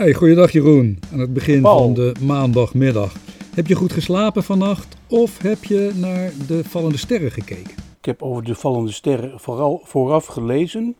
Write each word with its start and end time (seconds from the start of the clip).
Hey, 0.00 0.14
goeiedag 0.14 0.52
Jeroen. 0.52 0.98
Aan 1.12 1.18
het 1.18 1.32
begin 1.32 1.62
Paul. 1.62 1.78
van 1.78 1.94
de 1.94 2.12
maandagmiddag. 2.20 3.14
Heb 3.54 3.66
je 3.66 3.74
goed 3.74 3.92
geslapen 3.92 4.42
vannacht 4.42 4.96
of 5.08 5.38
heb 5.42 5.64
je 5.64 5.92
naar 5.94 6.32
de 6.46 6.64
vallende 6.64 6.96
sterren 6.98 7.30
gekeken? 7.30 7.70
Ik 7.98 8.04
heb 8.04 8.22
over 8.22 8.44
de 8.44 8.54
vallende 8.54 8.92
sterren 8.92 9.40
vooral 9.40 9.80
vooraf 9.84 10.26
gelezen. 10.26 10.96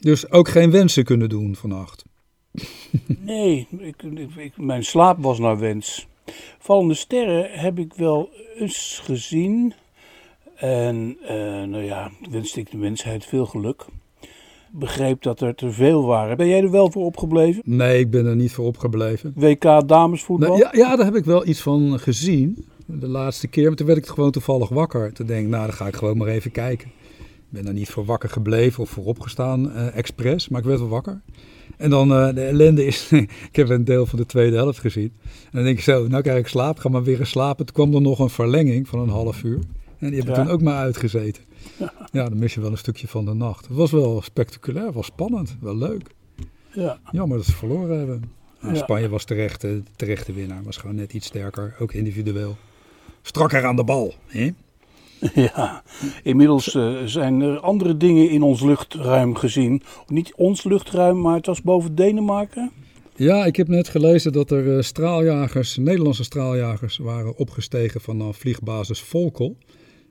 Dus 0.00 0.30
ook 0.30 0.48
geen 0.48 0.70
wensen 0.70 1.04
kunnen 1.04 1.28
doen 1.28 1.56
vannacht. 1.56 2.04
Nee, 3.20 3.66
ik, 3.78 4.02
ik- 4.36 4.56
mijn 4.58 4.84
slaap 4.84 5.22
was 5.22 5.38
naar 5.38 5.58
wens. 5.58 6.06
Vallende 6.58 6.94
sterren 6.94 7.50
heb 7.50 7.78
ik 7.78 7.94
wel 7.94 8.30
eens 8.58 9.00
gezien. 9.04 9.74
En 10.56 11.16
eh, 11.22 11.36
nou 11.62 11.82
ja, 11.82 12.10
wenste 12.30 12.60
ik 12.60 12.70
de 12.70 12.76
mensheid 12.76 13.24
veel 13.24 13.46
geluk. 13.46 13.84
Begreep 14.78 15.22
dat 15.22 15.40
er 15.40 15.54
te 15.54 15.70
veel 15.70 16.04
waren. 16.04 16.36
Ben 16.36 16.48
jij 16.48 16.62
er 16.62 16.70
wel 16.70 16.90
voor 16.90 17.04
opgebleven? 17.04 17.62
Nee, 17.64 17.98
ik 17.98 18.10
ben 18.10 18.26
er 18.26 18.36
niet 18.36 18.52
voor 18.52 18.66
opgebleven. 18.66 19.32
WK 19.34 19.88
damesvoetbal? 19.88 20.48
Nou, 20.48 20.60
ja, 20.60 20.70
ja, 20.72 20.96
daar 20.96 21.04
heb 21.04 21.14
ik 21.14 21.24
wel 21.24 21.46
iets 21.46 21.60
van 21.62 21.98
gezien. 21.98 22.66
De 22.86 23.08
laatste 23.08 23.48
keer. 23.48 23.66
Maar 23.66 23.76
toen 23.76 23.86
werd 23.86 23.98
ik 23.98 24.06
gewoon 24.06 24.30
toevallig 24.30 24.68
wakker. 24.68 25.12
Toen 25.12 25.26
denk 25.26 25.44
ik, 25.44 25.48
nou, 25.48 25.66
dan 25.66 25.74
ga 25.74 25.86
ik 25.86 25.96
gewoon 25.96 26.16
maar 26.16 26.28
even 26.28 26.50
kijken. 26.50 26.88
Ik 27.18 27.48
ben 27.48 27.66
er 27.66 27.72
niet 27.72 27.90
voor 27.90 28.04
wakker 28.04 28.28
gebleven 28.28 28.82
of 28.82 28.90
voor 28.90 29.04
opgestaan, 29.04 29.72
eh, 29.72 29.96
expres. 29.96 30.48
Maar 30.48 30.60
ik 30.60 30.66
werd 30.66 30.78
wel 30.80 30.88
wakker. 30.88 31.20
En 31.76 31.90
dan, 31.90 32.12
eh, 32.12 32.34
de 32.34 32.42
ellende 32.42 32.84
is, 32.84 33.12
ik 33.50 33.56
heb 33.56 33.68
een 33.68 33.84
deel 33.84 34.06
van 34.06 34.18
de 34.18 34.26
tweede 34.26 34.56
helft 34.56 34.78
gezien. 34.78 35.12
En 35.22 35.50
dan 35.52 35.64
denk 35.64 35.76
ik 35.76 35.84
zo, 35.84 36.08
nou 36.08 36.22
krijg 36.22 36.38
ik 36.38 36.46
slaap, 36.46 36.78
ga 36.78 36.88
maar 36.88 37.02
weer 37.02 37.18
eens 37.18 37.30
slapen. 37.30 37.66
Toen 37.66 37.74
kwam 37.74 37.94
er 37.94 38.00
nog 38.00 38.18
een 38.18 38.30
verlenging 38.30 38.88
van 38.88 38.98
een 38.98 39.08
half 39.08 39.42
uur. 39.42 39.58
En 39.98 40.10
die 40.10 40.18
heb 40.18 40.28
ik 40.28 40.36
Ja. 40.36 40.42
toen 40.42 40.52
ook 40.52 40.62
maar 40.62 40.76
uitgezeten. 40.78 41.42
Ja, 42.12 42.28
dan 42.28 42.38
mis 42.38 42.54
je 42.54 42.60
wel 42.60 42.70
een 42.70 42.78
stukje 42.78 43.08
van 43.08 43.24
de 43.24 43.34
nacht. 43.34 43.66
Het 43.68 43.76
was 43.76 43.90
wel 43.90 44.22
spectaculair, 44.22 44.92
wel 44.92 45.02
spannend, 45.02 45.56
wel 45.60 45.76
leuk. 45.76 46.10
Ja. 46.72 46.98
Jammer 47.12 47.36
dat 47.36 47.46
ze 47.46 47.52
verloren 47.52 47.98
hebben. 47.98 48.22
Ja. 48.62 48.74
Spanje 48.74 49.08
was 49.08 49.24
terecht, 49.24 49.60
de 49.60 49.82
terechte 49.96 50.32
winnaar. 50.32 50.62
Was 50.62 50.76
gewoon 50.76 50.96
net 50.96 51.12
iets 51.12 51.26
sterker, 51.26 51.74
ook 51.78 51.92
individueel. 51.92 52.56
Strakker 53.22 53.64
aan 53.64 53.76
de 53.76 53.84
bal. 53.84 54.14
Hè? 54.26 54.50
Ja, 55.34 55.82
inmiddels 56.22 56.74
eh, 56.74 56.94
zijn 57.04 57.40
er 57.40 57.58
andere 57.60 57.96
dingen 57.96 58.30
in 58.30 58.42
ons 58.42 58.60
luchtruim 58.60 59.34
gezien. 59.34 59.82
Niet 60.06 60.34
ons 60.34 60.64
luchtruim, 60.64 61.20
maar 61.20 61.34
het 61.36 61.46
was 61.46 61.62
boven 61.62 61.94
Denemarken. 61.94 62.70
Ja, 63.14 63.44
ik 63.44 63.56
heb 63.56 63.68
net 63.68 63.88
gelezen 63.88 64.32
dat 64.32 64.50
er 64.50 64.76
eh, 64.76 64.82
straaljagers, 64.82 65.76
Nederlandse 65.76 66.24
straaljagers, 66.24 66.96
waren 66.96 67.36
opgestegen 67.36 68.00
vanaf 68.00 68.36
vliegbasis 68.36 69.00
Volkel. 69.00 69.56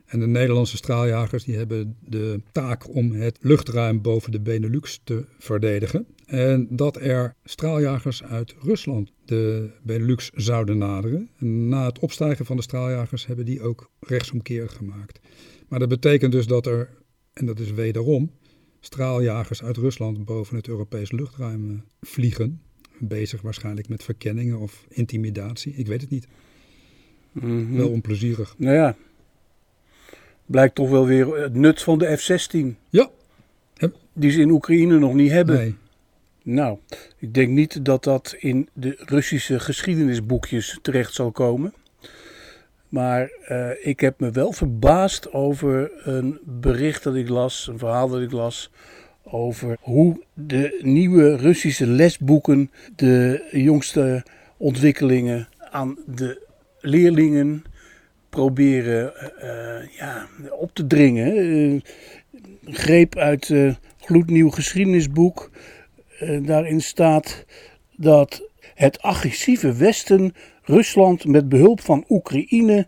En 0.06 0.20
de 0.20 0.26
Nederlandse 0.26 0.76
straaljagers 0.76 1.44
die 1.44 1.56
hebben 1.56 1.96
de 2.00 2.40
taak 2.52 2.94
om 2.94 3.12
het 3.12 3.38
luchtruim 3.40 4.02
boven 4.02 4.32
de 4.32 4.40
Benelux 4.40 5.00
te 5.04 5.24
verdedigen. 5.38 6.06
En 6.26 6.66
dat 6.70 6.96
er 6.96 7.34
straaljagers 7.44 8.22
uit 8.22 8.54
Rusland 8.62 9.12
de 9.24 9.70
Benelux 9.82 10.30
zouden 10.34 10.78
naderen. 10.78 11.30
En 11.38 11.68
na 11.68 11.86
het 11.86 11.98
opstijgen 11.98 12.46
van 12.46 12.56
de 12.56 12.62
straaljagers 12.62 13.26
hebben 13.26 13.44
die 13.44 13.62
ook 13.62 13.90
rechtsomkeer 14.00 14.68
gemaakt. 14.68 15.20
Maar 15.68 15.78
dat 15.78 15.88
betekent 15.88 16.32
dus 16.32 16.46
dat 16.46 16.66
er, 16.66 16.88
en 17.32 17.46
dat 17.46 17.58
is 17.60 17.70
wederom, 17.72 18.30
straaljagers 18.80 19.62
uit 19.62 19.76
Rusland 19.76 20.24
boven 20.24 20.56
het 20.56 20.68
Europees 20.68 21.12
luchtruim 21.12 21.70
eh, 21.70 21.76
vliegen. 22.00 22.60
Bezig 22.98 23.42
waarschijnlijk 23.42 23.88
met 23.88 24.02
verkenningen 24.02 24.58
of 24.58 24.86
intimidatie. 24.88 25.72
Ik 25.74 25.86
weet 25.86 26.00
het 26.00 26.10
niet. 26.10 26.26
Mhm. 27.32 27.76
Wel 27.76 27.88
onplezierig. 27.88 28.54
Nou 28.58 28.74
ja, 28.74 28.96
blijkt 30.46 30.74
toch 30.74 30.90
wel 30.90 31.06
weer 31.06 31.36
het 31.36 31.54
nut 31.54 31.82
van 31.82 31.98
de 31.98 32.16
F-16. 32.16 32.88
Ja. 32.90 33.10
Die 34.12 34.30
ze 34.30 34.40
in 34.40 34.50
Oekraïne 34.50 34.98
nog 34.98 35.14
niet 35.14 35.30
hebben. 35.30 35.56
Nee. 35.56 35.76
Nou, 36.42 36.78
ik 37.18 37.34
denk 37.34 37.48
niet 37.48 37.84
dat 37.84 38.04
dat 38.04 38.34
in 38.38 38.68
de 38.72 38.94
Russische 38.98 39.60
geschiedenisboekjes 39.60 40.78
terecht 40.82 41.14
zal 41.14 41.30
komen. 41.30 41.74
Maar 42.88 43.30
eh, 43.44 43.70
ik 43.82 44.00
heb 44.00 44.20
me 44.20 44.30
wel 44.30 44.52
verbaasd 44.52 45.32
over 45.32 45.90
een 46.02 46.38
bericht 46.44 47.02
dat 47.02 47.14
ik 47.14 47.28
las, 47.28 47.66
een 47.66 47.78
verhaal 47.78 48.08
dat 48.08 48.20
ik 48.20 48.32
las. 48.32 48.70
Over 49.22 49.76
hoe 49.80 50.22
de 50.34 50.78
nieuwe 50.82 51.36
Russische 51.36 51.86
lesboeken 51.86 52.70
de 52.96 53.44
jongste 53.50 54.24
ontwikkelingen 54.56 55.48
aan 55.70 55.98
de 56.06 56.42
leerlingen 56.80 57.64
proberen 58.36 59.16
eh, 59.16 59.78
eh, 59.78 59.88
ja, 59.98 60.26
op 60.50 60.70
te 60.72 60.86
dringen. 60.86 61.36
Eh, 61.36 61.80
greep 62.74 63.16
uit 63.16 63.50
eh 63.50 63.74
gloednieuw 64.00 64.50
geschiedenisboek. 64.50 65.50
Daarin 66.42 66.80
staat 66.80 67.44
dat 67.96 68.48
het 68.74 69.02
agressieve 69.02 69.72
Westen 69.72 70.34
Rusland 70.62 71.24
met 71.24 71.48
behulp 71.48 71.80
van 71.80 72.04
Oekraïne 72.08 72.86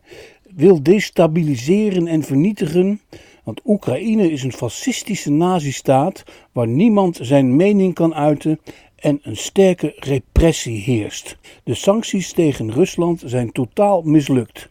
wil 0.57 0.83
destabiliseren 0.83 2.07
en 2.07 2.23
vernietigen. 2.23 3.01
Want 3.45 3.61
Oekraïne 3.65 4.31
is 4.31 4.43
een 4.43 4.53
fascistische 4.53 5.31
nazistaat 5.31 6.23
waar 6.53 6.69
niemand 6.69 7.19
zijn 7.23 7.57
mening 7.57 7.95
kan 7.95 8.15
uiten 8.15 8.61
en 8.97 9.19
een 9.23 9.37
sterke 9.37 9.93
repressie 9.97 10.81
heerst. 10.81 11.37
De 11.65 11.75
sancties 11.75 12.33
tegen 12.33 12.73
Rusland 12.73 13.23
zijn 13.27 13.53
totaal 13.53 14.03
mislukt. 14.03 14.69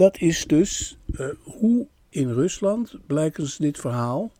Dat 0.00 0.18
is 0.18 0.46
dus 0.46 0.98
eh, 1.14 1.26
hoe 1.42 1.86
in 2.08 2.32
Rusland, 2.32 2.94
blijkens 3.06 3.56
dit 3.56 3.78
verhaal, 3.78 4.32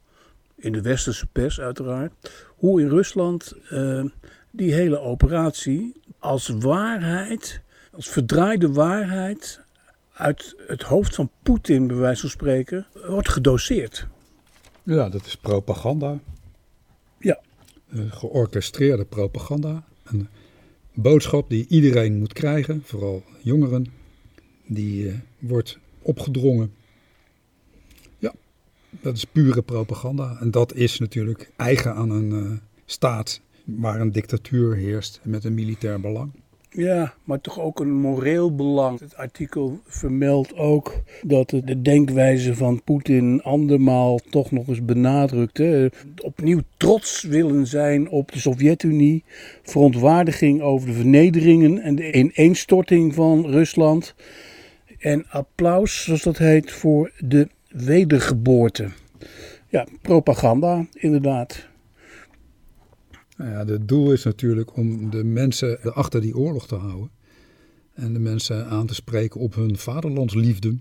in 0.54 0.72
de 0.72 0.80
westerse 0.80 1.26
pers 1.26 1.60
uiteraard, 1.60 2.12
hoe 2.56 2.80
in 2.80 2.88
Rusland 2.88 3.54
eh, 3.68 4.04
die 4.50 4.72
hele 4.72 4.98
operatie 4.98 6.00
als 6.18 6.48
waarheid, 6.48 7.60
als 7.92 8.08
verdraaide 8.08 8.72
waarheid 8.72 9.60
uit 10.12 10.54
het 10.66 10.82
hoofd 10.82 11.14
van 11.14 11.30
Poetin, 11.42 11.86
bij 11.86 11.96
wijze 11.96 12.20
van 12.20 12.30
spreken, 12.30 12.86
wordt 13.06 13.28
gedoseerd. 13.28 14.06
Ja, 14.82 15.08
dat 15.08 15.26
is 15.26 15.36
propaganda. 15.36 16.18
Ja. 17.18 17.40
Georchestreerde 18.10 19.04
propaganda. 19.04 19.84
Een 20.04 20.28
boodschap 20.92 21.48
die 21.48 21.66
iedereen 21.68 22.18
moet 22.18 22.32
krijgen, 22.32 22.82
vooral 22.84 23.22
jongeren. 23.42 23.86
Die 24.66 25.08
eh, 25.08 25.14
wordt 25.40 25.78
opgedrongen. 26.02 26.72
Ja, 28.18 28.34
dat 28.90 29.16
is 29.16 29.24
pure 29.24 29.62
propaganda. 29.62 30.36
En 30.40 30.50
dat 30.50 30.74
is 30.74 30.98
natuurlijk 30.98 31.50
eigen 31.56 31.94
aan 31.94 32.10
een 32.10 32.32
eh, 32.32 32.58
staat 32.84 33.40
waar 33.64 34.00
een 34.00 34.12
dictatuur 34.12 34.76
heerst 34.76 35.20
met 35.22 35.44
een 35.44 35.54
militair 35.54 36.00
belang. 36.00 36.32
Ja, 36.72 37.14
maar 37.24 37.40
toch 37.40 37.60
ook 37.60 37.80
een 37.80 37.92
moreel 37.92 38.54
belang. 38.54 39.00
Het 39.00 39.16
artikel 39.16 39.80
vermeldt 39.86 40.56
ook 40.56 40.92
dat 41.22 41.50
de 41.50 41.82
denkwijze 41.82 42.54
van 42.54 42.82
Poetin 42.84 43.42
andermaal 43.42 44.20
toch 44.30 44.50
nog 44.50 44.66
eens 44.66 44.84
benadrukt. 44.84 45.62
Opnieuw 46.22 46.60
trots 46.76 47.22
willen 47.22 47.66
zijn 47.66 48.08
op 48.08 48.32
de 48.32 48.38
Sovjet-Unie, 48.38 49.24
verontwaardiging 49.62 50.60
over 50.62 50.88
de 50.88 50.94
vernederingen 50.94 51.78
en 51.78 51.94
de 51.94 52.12
ineenstorting 52.12 53.14
van 53.14 53.46
Rusland. 53.46 54.14
En 55.00 55.28
applaus, 55.28 56.02
zoals 56.02 56.22
dat 56.22 56.38
heet, 56.38 56.72
voor 56.72 57.12
de 57.18 57.48
wedergeboorte. 57.68 58.90
Ja, 59.68 59.86
propaganda, 60.02 60.86
inderdaad. 60.92 61.68
Nou 63.36 63.50
ja, 63.50 63.64
het 63.66 63.88
doel 63.88 64.12
is 64.12 64.24
natuurlijk 64.24 64.76
om 64.76 65.10
de 65.10 65.24
mensen 65.24 65.94
achter 65.94 66.20
die 66.20 66.36
oorlog 66.36 66.66
te 66.66 66.74
houden. 66.74 67.10
En 67.94 68.12
de 68.12 68.18
mensen 68.18 68.66
aan 68.66 68.86
te 68.86 68.94
spreken 68.94 69.40
op 69.40 69.54
hun 69.54 69.76
vaderlandsliefde. 69.76 70.78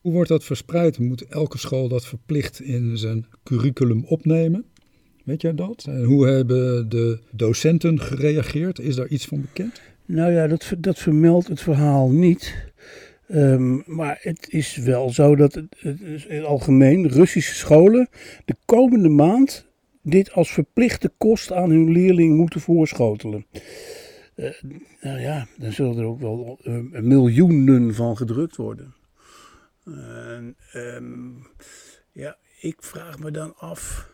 Hoe 0.00 0.12
wordt 0.12 0.28
dat 0.28 0.44
verspreid? 0.44 0.98
Moet 0.98 1.26
elke 1.26 1.58
school 1.58 1.88
dat 1.88 2.06
verplicht 2.06 2.60
in 2.60 2.98
zijn 2.98 3.26
curriculum 3.42 4.04
opnemen? 4.04 4.64
Weet 5.24 5.42
jij 5.42 5.54
dat? 5.54 5.84
En 5.88 6.04
hoe 6.04 6.26
hebben 6.26 6.88
de 6.88 7.18
docenten 7.30 8.00
gereageerd? 8.00 8.78
Is 8.78 8.96
daar 8.96 9.08
iets 9.08 9.26
van 9.26 9.40
bekend? 9.40 9.80
Nou 10.12 10.32
ja, 10.32 10.46
dat, 10.46 10.72
dat 10.78 10.98
vermeldt 10.98 11.48
het 11.48 11.60
verhaal 11.60 12.10
niet. 12.10 12.72
Ehm, 13.28 13.94
maar 13.96 14.18
het 14.20 14.46
is 14.50 14.76
wel 14.76 15.10
zo 15.10 15.36
dat 15.36 15.54
het, 15.54 15.76
in 15.82 16.22
het 16.28 16.44
algemeen 16.44 17.08
Russische 17.08 17.54
scholen 17.54 18.08
de 18.44 18.56
komende 18.64 19.08
maand 19.08 19.66
dit 20.02 20.32
als 20.32 20.52
verplichte 20.52 21.12
kost 21.18 21.52
aan 21.52 21.70
hun 21.70 21.90
leerling 21.90 22.36
moeten 22.36 22.60
voorschotelen. 22.60 23.46
Eh, 24.34 24.62
nou 25.00 25.20
ja, 25.20 25.46
dan 25.58 25.72
zullen 25.72 25.98
er 25.98 26.04
ook 26.04 26.20
wel 26.20 26.58
eh, 26.62 27.00
miljoenen 27.00 27.94
van 27.94 28.16
gedrukt 28.16 28.56
worden. 28.56 28.94
En, 29.84 30.56
ehm, 30.72 31.30
ja, 32.12 32.36
ik 32.60 32.76
vraag 32.82 33.18
me 33.18 33.30
dan 33.30 33.56
af 33.56 34.10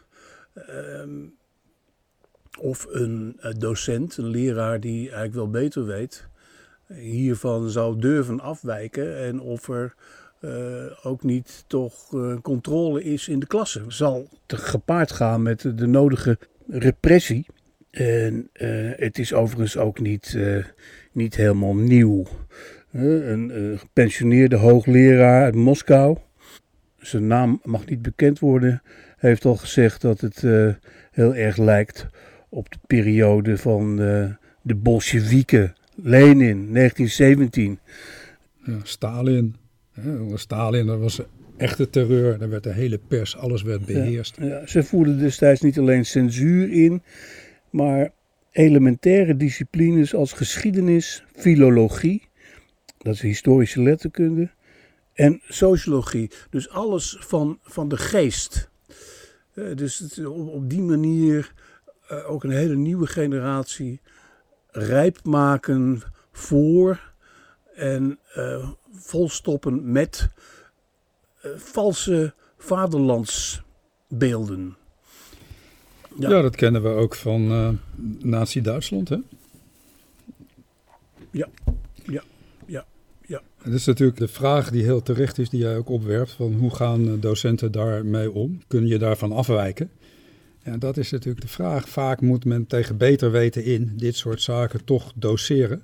ehm, 0.54 1.26
of 2.60 2.86
een 2.90 3.36
eh, 3.40 3.50
docent, 3.58 4.16
een 4.16 4.26
leraar 4.26 4.80
die 4.80 5.00
eigenlijk 5.00 5.34
wel 5.34 5.50
beter 5.50 5.86
weet, 5.86 6.28
hiervan 6.86 7.70
zou 7.70 7.98
durven 7.98 8.40
afwijken 8.40 9.18
en 9.18 9.40
of 9.40 9.68
er 9.68 9.94
eh, 10.40 10.84
ook 11.02 11.22
niet 11.22 11.64
toch 11.66 12.14
eh, 12.14 12.34
controle 12.42 13.02
is 13.02 13.28
in 13.28 13.38
de 13.38 13.46
klasse. 13.46 13.84
Zal 13.88 14.28
te 14.46 14.56
gepaard 14.56 15.12
gaan 15.12 15.42
met 15.42 15.60
de 15.60 15.86
nodige 15.86 16.38
repressie. 16.68 17.46
En 17.90 18.48
het 18.96 19.18
is 19.18 19.32
overigens 19.32 19.76
ook 19.76 20.00
niet, 20.00 20.38
niet 21.12 21.34
helemaal 21.34 21.74
nieuw. 21.74 22.26
Een 22.92 23.78
gepensioneerde 23.78 24.56
hoogleraar 24.56 25.44
uit 25.44 25.54
Moskou, 25.54 26.18
zijn 26.98 27.26
naam 27.26 27.60
mag 27.62 27.86
niet 27.86 28.02
bekend 28.02 28.38
worden, 28.38 28.82
heeft 29.16 29.44
al 29.44 29.56
gezegd 29.56 30.00
dat 30.00 30.20
het 30.20 30.40
heel 31.10 31.34
erg 31.34 31.56
lijkt 31.56 32.08
op 32.48 32.70
de 32.72 32.78
periode 32.86 33.58
van 33.58 33.96
de 34.62 34.74
Bolsjewieken, 34.74 35.74
Lenin, 35.94 36.72
1917. 36.72 37.78
Ja, 38.64 38.78
Stalin. 38.82 39.56
Stalin, 40.34 40.86
dat 40.86 40.98
was 40.98 41.20
echte 41.56 41.90
terreur. 41.90 42.38
Daar 42.38 42.48
werd 42.48 42.62
de 42.62 42.72
hele 42.72 42.98
pers, 43.08 43.36
alles 43.36 43.62
werd 43.62 43.86
beheerst. 43.86 44.36
Ja, 44.40 44.46
ja. 44.46 44.66
Ze 44.66 44.82
voerden 44.82 45.18
destijds 45.18 45.60
niet 45.60 45.78
alleen 45.78 46.06
censuur 46.06 46.70
in, 46.72 47.02
maar 47.70 48.10
elementaire 48.50 49.36
disciplines 49.36 50.14
als 50.14 50.32
geschiedenis, 50.32 51.24
filologie, 51.36 52.28
dat 52.98 53.14
is 53.14 53.20
historische 53.20 53.82
letterkunde, 53.82 54.50
en 55.12 55.40
sociologie. 55.48 56.30
Dus 56.50 56.68
alles 56.68 57.16
van, 57.20 57.58
van 57.62 57.88
de 57.88 57.96
geest. 57.96 58.70
Uh, 59.54 59.76
dus 59.76 59.98
het, 59.98 60.26
op, 60.26 60.48
op, 60.48 60.70
die 60.70 60.80
manier 60.80 61.52
uh, 62.12 62.30
ook 62.30 62.44
een 62.44 62.50
hele 62.50 62.76
nieuwe 62.76 63.06
generatie 63.06 64.00
rijp 64.70 65.24
maken 65.24 66.02
voor 66.32 67.12
en 67.74 68.18
uh, 68.36 68.68
volstoppen 68.92 69.92
met 69.92 70.28
valse 71.56 72.34
vaderlandsbeelden. 72.58 74.76
Ja. 76.18 76.30
ja. 76.30 76.42
dat 76.42 76.56
kennen 76.56 76.82
we 76.82 76.88
ook 76.88 77.14
van 77.14 77.52
uh, 77.52 77.68
Nazi-Duitsland, 78.22 79.08
hè? 79.08 79.16
Ja, 81.30 81.48
ja, 82.04 82.22
ja, 82.66 82.84
ja. 83.26 83.42
Het 83.62 83.72
is 83.72 83.84
natuurlijk 83.84 84.18
de 84.18 84.28
vraag 84.28 84.70
die 84.70 84.82
heel 84.82 85.02
terecht 85.02 85.38
is, 85.38 85.50
die 85.50 85.60
jij 85.60 85.76
ook 85.76 85.88
opwerpt, 85.88 86.30
van 86.30 86.52
hoe 86.52 86.74
gaan 86.74 87.20
docenten 87.20 87.72
daarmee 87.72 88.32
om? 88.32 88.62
Kun 88.66 88.86
je 88.86 88.98
daarvan 88.98 89.32
afwijken? 89.32 89.90
En 90.72 90.78
dat 90.78 90.96
is 90.96 91.10
natuurlijk 91.10 91.44
de 91.44 91.52
vraag. 91.52 91.88
Vaak 91.88 92.20
moet 92.20 92.44
men 92.44 92.66
tegen 92.66 92.96
beter 92.96 93.30
weten 93.30 93.64
in 93.64 93.92
dit 93.96 94.16
soort 94.16 94.42
zaken 94.42 94.84
toch 94.84 95.12
doseren. 95.14 95.82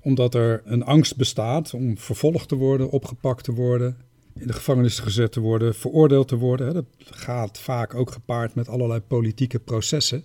Omdat 0.00 0.34
er 0.34 0.62
een 0.64 0.84
angst 0.84 1.16
bestaat 1.16 1.74
om 1.74 1.98
vervolgd 1.98 2.48
te 2.48 2.54
worden, 2.54 2.90
opgepakt 2.90 3.44
te 3.44 3.52
worden, 3.52 3.96
in 4.38 4.46
de 4.46 4.52
gevangenis 4.52 4.98
gezet 4.98 5.32
te 5.32 5.40
worden, 5.40 5.74
veroordeeld 5.74 6.28
te 6.28 6.36
worden. 6.36 6.74
Dat 6.74 6.84
gaat 7.00 7.58
vaak 7.58 7.94
ook 7.94 8.10
gepaard 8.10 8.54
met 8.54 8.68
allerlei 8.68 9.00
politieke 9.00 9.58
processen. 9.58 10.24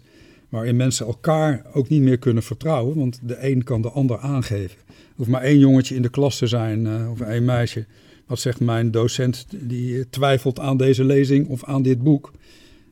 Waarin 0.50 0.76
mensen 0.76 1.06
elkaar 1.06 1.66
ook 1.74 1.90
niet 1.90 2.02
meer 2.02 2.18
kunnen 2.18 2.44
vertrouwen, 2.44 2.98
want 2.98 3.20
de 3.24 3.48
een 3.50 3.64
kan 3.64 3.82
de 3.82 3.90
ander 3.90 4.18
aangeven. 4.18 4.78
Er 4.88 5.16
hoeft 5.16 5.30
maar 5.30 5.42
één 5.42 5.60
jongetje 5.60 5.96
in 5.96 6.02
de 6.02 6.10
klas 6.10 6.38
te 6.38 6.48
zijn, 6.48 6.86
uh, 6.86 7.12
of 7.12 7.22
één 7.22 7.46
meisje. 7.46 7.86
Wat 8.26 8.40
zegt 8.40 8.60
mijn 8.60 8.92
docent, 8.92 9.46
die 9.50 10.10
twijfelt 10.10 10.60
aan 10.60 10.78
deze 10.78 11.04
lezing 11.04 11.48
of 11.48 11.64
aan 11.64 11.82
dit 11.82 12.04
boek. 12.04 12.32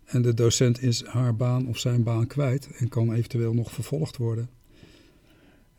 En 0.08 0.22
de 0.22 0.34
docent 0.34 0.82
is 0.82 1.06
haar 1.06 1.36
baan 1.36 1.68
of 1.68 1.78
zijn 1.78 2.04
baan 2.04 2.28
kwijt 2.28 2.70
en 2.78 2.90
kan 2.90 3.14
eventueel 3.14 3.54
nog 3.54 3.72
vervolgd 3.72 4.18
worden. 4.18 4.50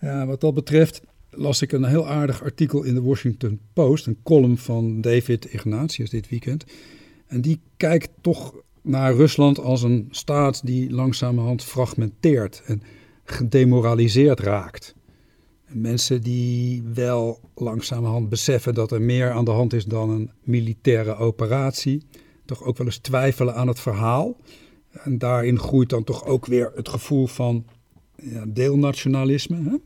Ja, 0.01 0.27
wat 0.27 0.41
dat 0.41 0.55
betreft 0.55 1.03
las 1.31 1.63
ik 1.63 1.73
een 1.73 1.85
heel 1.85 2.09
aardig 2.09 2.43
artikel 2.43 2.83
in 2.83 2.95
de 2.95 3.03
Washington 3.03 3.61
Post, 3.73 4.07
een 4.07 4.19
column 4.23 4.59
van 4.59 5.01
David 5.01 5.53
Ignatius 5.53 6.11
dit 6.11 6.29
weekend. 6.29 6.65
En 7.27 7.41
die 7.41 7.61
kijkt 7.77 8.11
toch 8.21 8.55
naar 8.83 9.15
Rusland 9.15 9.59
als 9.59 9.83
een 9.83 10.09
staat 10.11 10.67
die 10.67 10.91
langzamerhand 10.91 11.65
fragmenteert 11.65 12.63
en 12.65 12.83
gedemoraliseerd 13.25 14.41
raakt. 14.41 14.95
Mensen 15.67 16.23
die 16.23 16.83
wel 16.95 17.41
langzamerhand 17.55 18.29
beseffen 18.29 18.75
dat 18.75 18.93
er 18.93 19.03
meer 19.03 19.31
aan 19.31 19.45
de 19.45 19.51
hand 19.51 19.73
is 19.73 19.85
dan 19.85 20.11
een 20.11 20.31
militaire 20.43 21.17
operatie, 21.17 22.03
toch 22.49 22.63
ook 22.63 22.77
wel 22.77 22.87
eens 22.87 22.99
twijfelen 22.99 23.55
aan 23.55 23.69
het 23.69 23.81
verhaal. 23.81 24.37
En 25.03 25.19
daarin 25.19 25.59
groeit 25.59 25.89
dan 25.89 26.05
toch 26.05 26.25
ook 26.25 26.47
weer 26.47 26.73
het 26.75 26.89
gevoel 26.89 27.27
van 27.27 27.65
ja, 28.17 28.45
deelnationalisme. 28.49 29.57
Hè? 29.63 29.77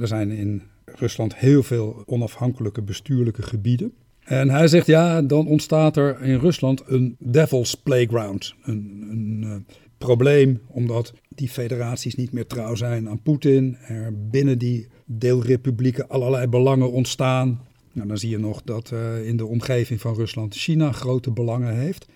Er 0.00 0.06
zijn 0.06 0.30
in 0.30 0.62
Rusland 0.84 1.36
heel 1.36 1.62
veel 1.62 2.02
onafhankelijke 2.06 2.82
bestuurlijke 2.82 3.42
gebieden. 3.42 3.92
En 4.24 4.50
hij 4.50 4.68
zegt 4.68 4.86
ja, 4.86 5.22
dan 5.22 5.46
ontstaat 5.46 5.96
er 5.96 6.22
in 6.22 6.38
Rusland 6.38 6.82
een 6.86 7.16
devil's 7.18 7.74
playground. 7.74 8.54
Een, 8.62 9.06
een 9.10 9.42
uh, 9.44 9.54
probleem 9.98 10.60
omdat 10.66 11.12
die 11.28 11.48
federaties 11.48 12.14
niet 12.14 12.32
meer 12.32 12.46
trouw 12.46 12.74
zijn 12.74 13.08
aan 13.08 13.22
Poetin. 13.22 13.76
Er 13.76 14.28
binnen 14.28 14.58
die 14.58 14.88
deelrepublieken 15.04 16.08
allerlei 16.08 16.46
belangen 16.46 16.92
ontstaan. 16.92 17.65
Nou, 17.96 18.08
dan 18.08 18.18
zie 18.18 18.30
je 18.30 18.38
nog 18.38 18.62
dat 18.62 18.90
uh, 18.90 19.26
in 19.26 19.36
de 19.36 19.46
omgeving 19.46 20.00
van 20.00 20.14
Rusland 20.14 20.54
China 20.54 20.92
grote 20.92 21.30
belangen 21.30 21.74
heeft. 21.74 22.06
We 22.06 22.12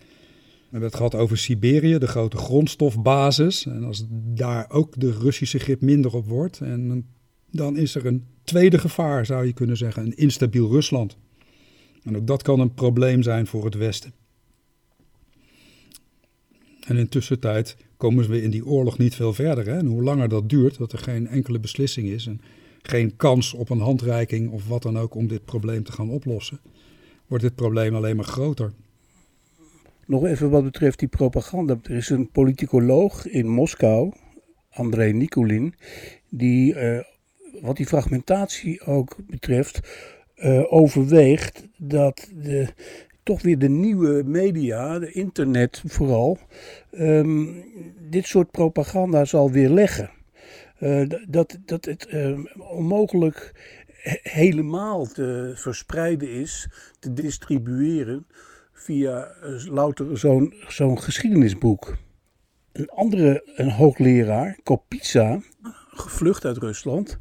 hebben 0.71 0.89
het 0.89 0.97
gehad 0.97 1.15
over 1.15 1.39
Siberië, 1.39 1.99
de 1.99 2.07
grote 2.07 2.37
grondstofbasis. 2.37 3.67
En 3.67 3.85
als 3.85 4.05
daar 4.11 4.71
ook 4.71 5.01
de 5.01 5.13
Russische 5.13 5.59
grip 5.59 5.81
minder 5.81 6.15
op 6.15 6.27
wordt 6.27 6.61
en 6.61 7.07
dan 7.51 7.77
is 7.77 7.95
er 7.95 8.07
een 8.07 8.27
tweede 8.45 8.79
gevaar, 8.79 9.27
zou 9.27 9.47
je 9.47 9.53
kunnen 9.53 9.77
zeggen, 9.77 10.05
een 10.05 10.17
instabiel 10.17 10.71
Rusland. 10.71 11.17
En 12.03 12.17
ook 12.17 12.27
dat 12.27 12.43
kan 12.43 12.61
een 12.61 12.75
probleem 12.75 13.23
zijn 13.23 13.47
voor 13.47 13.65
het 13.65 13.75
Westen. 13.75 14.13
En 16.87 16.97
in 16.97 17.09
tussentijd 17.09 17.77
komen 17.97 18.29
we 18.29 18.43
in 18.43 18.51
die 18.51 18.67
oorlog 18.67 18.99
niet 18.99 19.15
veel 19.15 19.33
verder. 19.33 19.67
Hè? 19.67 19.79
En 19.79 19.87
hoe 19.87 20.03
langer 20.03 20.29
dat 20.29 20.49
duurt, 20.49 20.79
dat 20.79 20.93
er 20.93 20.99
geen 20.99 21.27
enkele 21.27 21.59
beslissing 21.59 22.09
is 22.09 22.27
en 22.27 22.41
geen 22.83 23.17
kans 23.17 23.55
op 23.55 23.71
een 23.71 23.81
handreiking 23.81 24.51
of 24.51 24.69
wat 24.69 24.83
dan 24.83 24.99
ook 24.99 25.15
om 25.15 25.27
dit 25.27 25.45
probleem 25.45 25.85
te 25.85 25.93
gaan 25.93 26.11
oplossen, 26.11 26.61
wordt 27.27 27.45
dit 27.45 27.55
probleem 27.55 27.95
alleen 27.95 28.17
maar 28.17 28.25
groter. 28.25 28.73
Nog 30.07 30.25
even 30.25 30.51
wat 30.51 30.65
betreft 30.65 30.99
die 30.99 31.09
propaganda. 31.09 31.77
Er 31.83 31.97
is 31.97 32.09
een 32.09 32.31
politicoloog 32.31 33.27
in 33.27 33.49
Moskou, 33.49 34.13
Andrei 34.71 35.13
Nikolin, 35.13 35.75
die 36.29 36.75
uh, 36.75 36.99
wat 37.61 37.77
die 37.77 37.87
fragmentatie 37.87 38.81
ook 38.81 39.17
betreft, 39.27 39.81
uh, 40.37 40.73
overweegt 40.73 41.69
dat 41.77 42.31
de, 42.35 42.69
toch 43.23 43.43
weer 43.43 43.59
de 43.59 43.69
nieuwe 43.69 44.23
media, 44.27 44.99
de 44.99 45.13
internet 45.13 45.83
vooral, 45.87 46.39
um, 46.93 47.65
dit 48.11 48.27
soort 48.27 48.51
propaganda 48.51 49.25
zal 49.25 49.51
weerleggen. 49.51 50.11
Uh, 50.81 51.09
dat, 51.29 51.59
dat 51.65 51.85
het 51.85 52.07
uh, 52.11 52.39
onmogelijk 52.59 53.53
helemaal 54.23 55.07
te 55.07 55.53
verspreiden 55.55 56.31
is, 56.31 56.69
te 56.99 57.13
distribueren 57.13 58.27
via 58.73 59.29
louter 59.65 60.19
zo'n 60.19 60.55
zo'n 60.69 61.03
geschiedenisboek. 61.03 61.97
Een 62.73 62.89
andere 62.89 63.43
een 63.55 63.71
hoogleraar, 63.71 64.59
Kopitsa, 64.63 65.43
gevlucht 65.91 66.45
uit 66.45 66.57
Rusland, 66.57 67.19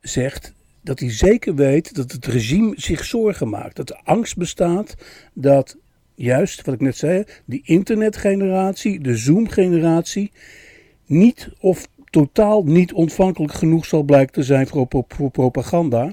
zegt 0.00 0.54
dat 0.82 1.00
hij 1.00 1.12
zeker 1.12 1.54
weet 1.54 1.94
dat 1.94 2.12
het 2.12 2.26
regime 2.26 2.72
zich 2.76 3.04
zorgen 3.04 3.48
maakt. 3.48 3.76
Dat 3.76 3.90
er 3.90 4.00
angst 4.04 4.36
bestaat 4.36 4.94
dat 5.34 5.76
juist, 6.14 6.64
wat 6.64 6.74
ik 6.74 6.80
net 6.80 6.96
zei, 6.96 7.24
die 7.44 7.62
internetgeneratie, 7.64 9.00
de 9.00 9.16
Zoom-generatie, 9.16 10.32
niet 11.06 11.48
of 11.58 11.88
totaal 12.10 12.62
niet 12.62 12.92
ontvankelijk 12.92 13.52
genoeg 13.52 13.86
zal 13.86 14.02
blijken 14.02 14.32
te 14.32 14.42
zijn 14.42 14.66
voor, 14.66 14.86
voor 15.08 15.30
propaganda. 15.30 16.12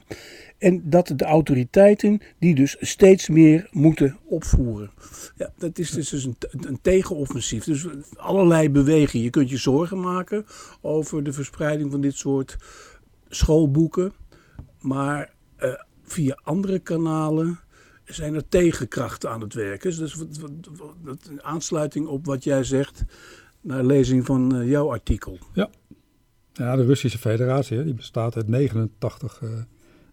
En 0.58 0.90
dat 0.90 1.14
de 1.16 1.26
autoriteiten 1.26 2.22
die 2.40 2.56
dus 2.56 2.78
steeds 2.80 3.30
meer 3.30 3.68
moeten 3.72 4.18
opvoeren. 4.26 4.92
Ja, 5.36 5.52
dat 5.58 5.80
is 5.80 5.92
dus 5.92 6.12
een, 6.12 6.36
een 6.52 6.80
tegenoffensief. 6.82 7.64
Dus 7.64 7.88
allerlei 8.16 8.70
bewegingen. 8.70 9.26
Je 9.26 9.32
kunt 9.32 9.50
je 9.50 9.58
zorgen 9.58 10.00
maken 10.00 10.46
over 10.82 11.24
de 11.24 11.34
verspreiding 11.34 11.92
van 11.92 12.02
dit 12.02 12.16
soort 12.16 12.58
schoolboeken. 13.30 14.14
Maar 14.80 15.34
uh, 15.60 15.74
via 16.04 16.40
andere 16.44 16.80
kanalen 16.80 17.60
zijn 18.04 18.34
er 18.34 18.48
tegenkrachten 18.50 19.30
aan 19.30 19.42
het 19.42 19.54
werken. 19.54 19.98
Dus 19.98 20.16
een 21.04 21.44
aansluiting 21.44 22.08
op 22.08 22.26
wat 22.26 22.44
jij 22.44 22.64
zegt 22.64 23.04
naar 23.62 23.84
lezing 23.84 24.26
van 24.26 24.56
uh, 24.56 24.70
jouw 24.70 24.92
artikel. 24.92 25.38
Ja. 25.54 25.70
Ja, 26.58 26.76
de 26.76 26.86
Russische 26.86 27.18
federatie 27.18 27.84
die 27.84 27.94
bestaat 27.94 28.36
uit 28.36 28.48
89 28.48 29.42
uh, 29.42 29.50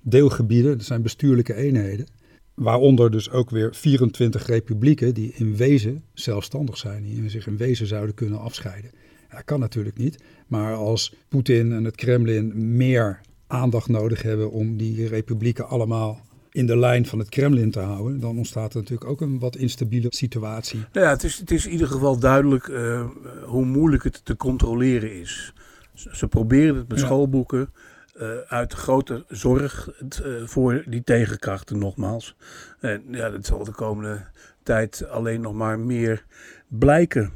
deelgebieden. 0.01 0.77
Dat 0.77 0.87
zijn 0.87 1.03
bestuurlijke 1.03 1.55
eenheden. 1.55 2.07
Waaronder 2.55 3.11
dus 3.11 3.31
ook 3.31 3.51
weer 3.51 3.75
24 3.75 4.47
republieken 4.47 5.15
die 5.15 5.33
in 5.35 5.57
wezen 5.57 6.05
zelfstandig 6.15 6.77
zijn. 6.77 7.03
Die 7.03 7.31
zich 7.31 7.47
in 7.47 7.57
wezen 7.57 7.87
zouden 7.87 8.15
kunnen 8.15 8.41
afscheiden. 8.41 8.91
Dat 9.31 9.45
kan 9.45 9.61
natuurlijk 9.61 9.99
niet. 9.99 10.23
Maar 10.47 10.75
als 10.75 11.15
Poetin 11.29 11.73
en 11.73 11.85
het 11.85 11.97
Kremlin 11.97 12.77
meer 12.77 13.21
aandacht 13.47 13.89
nodig 13.89 14.23
hebben 14.23 14.51
om 14.51 14.77
die 14.77 15.09
republieken 15.09 15.69
allemaal 15.69 16.21
in 16.51 16.67
de 16.67 16.77
lijn 16.77 17.07
van 17.07 17.19
het 17.19 17.29
Kremlin 17.29 17.71
te 17.71 17.81
houden, 17.81 18.21
dan 18.21 18.37
ontstaat 18.37 18.75
er 18.75 18.81
natuurlijk 18.81 19.11
ook 19.11 19.21
een 19.21 19.39
wat 19.39 19.57
instabiele 19.57 20.07
situatie. 20.11 20.79
Nou 20.93 21.07
ja, 21.07 21.13
het 21.13 21.25
is, 21.25 21.39
het 21.39 21.51
is 21.51 21.67
in 21.67 21.73
ieder 21.73 21.87
geval 21.87 22.19
duidelijk 22.19 22.69
uh, 22.69 23.07
hoe 23.45 23.65
moeilijk 23.65 24.05
het 24.05 24.25
te 24.25 24.37
controleren 24.37 25.21
is. 25.21 25.53
Ze 25.95 26.29
proberen 26.29 26.77
het 26.77 26.89
met 26.89 26.99
schoolboeken 26.99 27.73
uh, 28.17 28.37
uit 28.47 28.73
grote 28.73 29.25
zorg 29.29 29.91
uh, 30.01 30.47
voor 30.47 30.85
die 30.87 31.05
tegenkrachten 31.05 31.79
nogmaals. 31.79 32.37
En 32.81 33.03
ja, 33.11 33.31
dat 33.31 33.47
zal 33.47 33.65
de 33.65 33.71
komende 33.73 34.27
tijd 34.63 35.09
alleen 35.09 35.41
nog 35.41 35.55
maar 35.55 35.79
meer 35.79 36.25
blijken. 36.69 37.33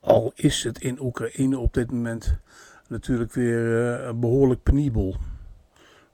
Al 0.00 0.32
is 0.34 0.64
het 0.64 0.80
in 0.80 1.00
Oekraïne 1.00 1.58
op 1.58 1.74
dit 1.74 1.90
moment 1.90 2.38
natuurlijk 2.88 3.32
weer 3.32 4.18
behoorlijk 4.18 4.62
penibel. 4.62 5.16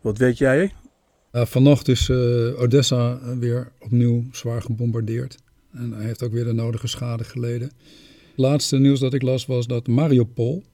Wat 0.00 0.19
weet 0.19 0.38
jij? 0.38 0.73
Vannacht 1.33 1.88
is 1.88 2.11
Odessa 2.57 3.19
weer 3.38 3.73
opnieuw 3.81 4.25
zwaar 4.33 4.62
gebombardeerd. 4.62 5.38
En 5.73 5.93
hij 5.93 6.05
heeft 6.05 6.23
ook 6.23 6.33
weer 6.33 6.45
de 6.45 6.53
nodige 6.53 6.87
schade 6.87 7.25
geleden. 7.25 7.69
Het 8.29 8.45
laatste 8.45 8.79
nieuws 8.79 9.00
dat 9.00 9.15
ik 9.15 9.23
las 9.23 9.47
was 9.47 9.67
dat 9.67 9.87
Mariupol, 9.87 10.65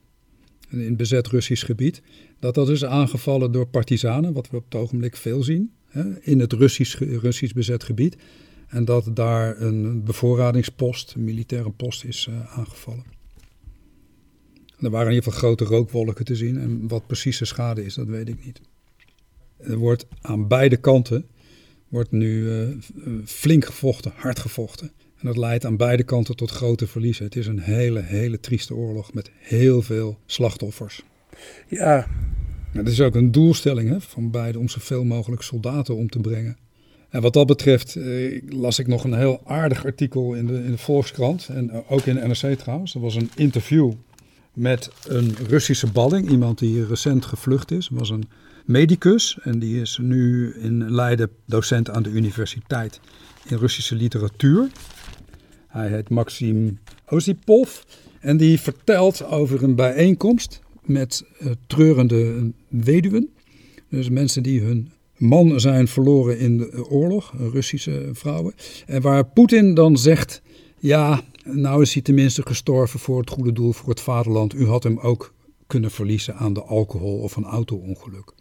in 0.81 0.97
bezet 0.97 1.29
Russisch 1.29 1.67
gebied, 1.67 2.02
dat 2.38 2.55
dat 2.55 2.69
is 2.69 2.85
aangevallen 2.85 3.52
door 3.52 3.67
partizanen, 3.67 4.33
wat 4.33 4.50
we 4.50 4.57
op 4.57 4.64
het 4.64 4.75
ogenblik 4.75 5.17
veel 5.17 5.43
zien, 5.43 5.73
hè, 5.87 6.21
in 6.21 6.41
het 6.41 6.52
Russisch, 6.52 6.99
Russisch 6.99 7.55
bezet 7.55 7.85
gebied. 7.85 8.17
En 8.69 8.85
dat 8.85 9.11
daar 9.17 9.61
een 9.61 10.05
bevoorradingspost, 10.05 11.14
een 11.14 11.25
militaire 11.25 11.71
post, 11.71 12.05
is 12.05 12.26
uh, 12.31 12.59
aangevallen. 12.59 13.05
Er 14.79 14.91
waren 14.91 15.09
in 15.09 15.14
ieder 15.14 15.33
geval 15.33 15.49
grote 15.49 15.64
rookwolken 15.64 16.25
te 16.25 16.37
zien. 16.37 16.59
En 16.59 16.88
wat 16.88 17.07
precies 17.07 17.38
de 17.38 17.45
schade 17.45 17.85
is, 17.85 17.95
dat 17.95 18.07
weet 18.07 18.29
ik 18.29 18.45
niet. 18.45 18.61
Er 19.57 19.76
wordt 19.76 20.07
aan 20.21 20.49
beide 20.49 20.76
kanten 20.76 21.26
wordt 21.93 22.11
nu 22.11 22.43
uh, 22.45 22.69
flink 23.25 23.64
gevochten, 23.64 24.12
hard 24.17 24.38
gevochten. 24.38 24.93
En 25.23 25.29
dat 25.29 25.37
leidt 25.37 25.64
aan 25.64 25.76
beide 25.76 26.02
kanten 26.02 26.37
tot 26.37 26.50
grote 26.50 26.87
verliezen. 26.87 27.25
Het 27.25 27.37
is 27.37 27.47
een 27.47 27.61
hele, 27.61 28.00
hele 28.00 28.41
trieste 28.41 28.75
oorlog 28.75 29.12
met 29.12 29.31
heel 29.38 29.83
veel 29.83 30.19
slachtoffers. 30.26 31.02
Ja. 31.69 32.07
Het 32.73 32.88
is 32.88 33.00
ook 33.00 33.14
een 33.14 33.33
doelstelling 33.33 33.88
hè, 33.88 34.00
van 34.00 34.31
beide 34.31 34.59
om 34.59 34.69
zoveel 34.69 35.05
mogelijk 35.05 35.43
soldaten 35.43 35.97
om 35.97 36.09
te 36.09 36.19
brengen. 36.19 36.57
En 37.09 37.23
wat 37.23 37.33
dat 37.33 37.47
betreft 37.47 37.97
eh, 37.97 38.43
las 38.49 38.79
ik 38.79 38.87
nog 38.87 39.05
een 39.05 39.14
heel 39.14 39.41
aardig 39.45 39.85
artikel 39.85 40.35
in 40.35 40.47
de, 40.47 40.64
in 40.64 40.71
de 40.71 40.79
Volkskrant. 40.79 41.49
En 41.49 41.71
eh, 41.71 41.79
ook 41.88 42.02
in 42.02 42.14
de 42.14 42.26
NRC 42.26 42.59
trouwens. 42.59 42.93
Dat 42.93 43.02
was 43.02 43.14
een 43.14 43.31
interview 43.37 43.93
met 44.52 44.91
een 45.07 45.37
Russische 45.49 45.91
balling. 45.91 46.31
Iemand 46.31 46.59
die 46.59 46.87
recent 46.87 47.25
gevlucht 47.25 47.71
is. 47.71 47.88
was 47.88 48.11
een 48.11 48.29
medicus 48.64 49.38
en 49.43 49.59
die 49.59 49.81
is 49.81 49.99
nu 50.02 50.55
in 50.55 50.91
Leiden 50.91 51.31
docent 51.47 51.91
aan 51.91 52.02
de 52.02 52.11
universiteit 52.11 53.00
in 53.49 53.57
Russische 53.57 53.95
literatuur. 53.95 54.69
Hij 55.73 55.88
heet 55.88 56.09
Maxim 56.09 56.79
Osipov 57.09 57.81
en 58.21 58.37
die 58.37 58.61
vertelt 58.61 59.25
over 59.25 59.62
een 59.62 59.75
bijeenkomst 59.75 60.61
met 60.85 61.25
uh, 61.43 61.50
treurende 61.67 62.50
weduwen. 62.69 63.29
Dus 63.88 64.09
mensen 64.09 64.43
die 64.43 64.61
hun 64.61 64.93
man 65.17 65.61
zijn 65.61 65.88
verloren 65.88 66.38
in 66.38 66.59
de 66.59 66.88
oorlog, 66.88 67.35
Russische 67.38 68.09
vrouwen. 68.12 68.55
En 68.87 69.02
waar 69.02 69.25
Poetin 69.25 69.75
dan 69.75 69.97
zegt, 69.97 70.43
ja, 70.79 71.23
nou 71.45 71.83
is 71.83 71.93
hij 71.93 72.02
tenminste 72.02 72.43
gestorven 72.47 73.00
voor 73.00 73.21
het 73.21 73.31
goede 73.31 73.52
doel, 73.52 73.73
voor 73.73 73.88
het 73.88 74.00
vaderland. 74.00 74.55
U 74.55 74.67
had 74.67 74.83
hem 74.83 74.99
ook 74.99 75.35
kunnen 75.67 75.91
verliezen 75.91 76.35
aan 76.35 76.52
de 76.52 76.62
alcohol 76.62 77.19
of 77.19 77.37
een 77.37 77.45
auto-ongeluk. 77.45 78.33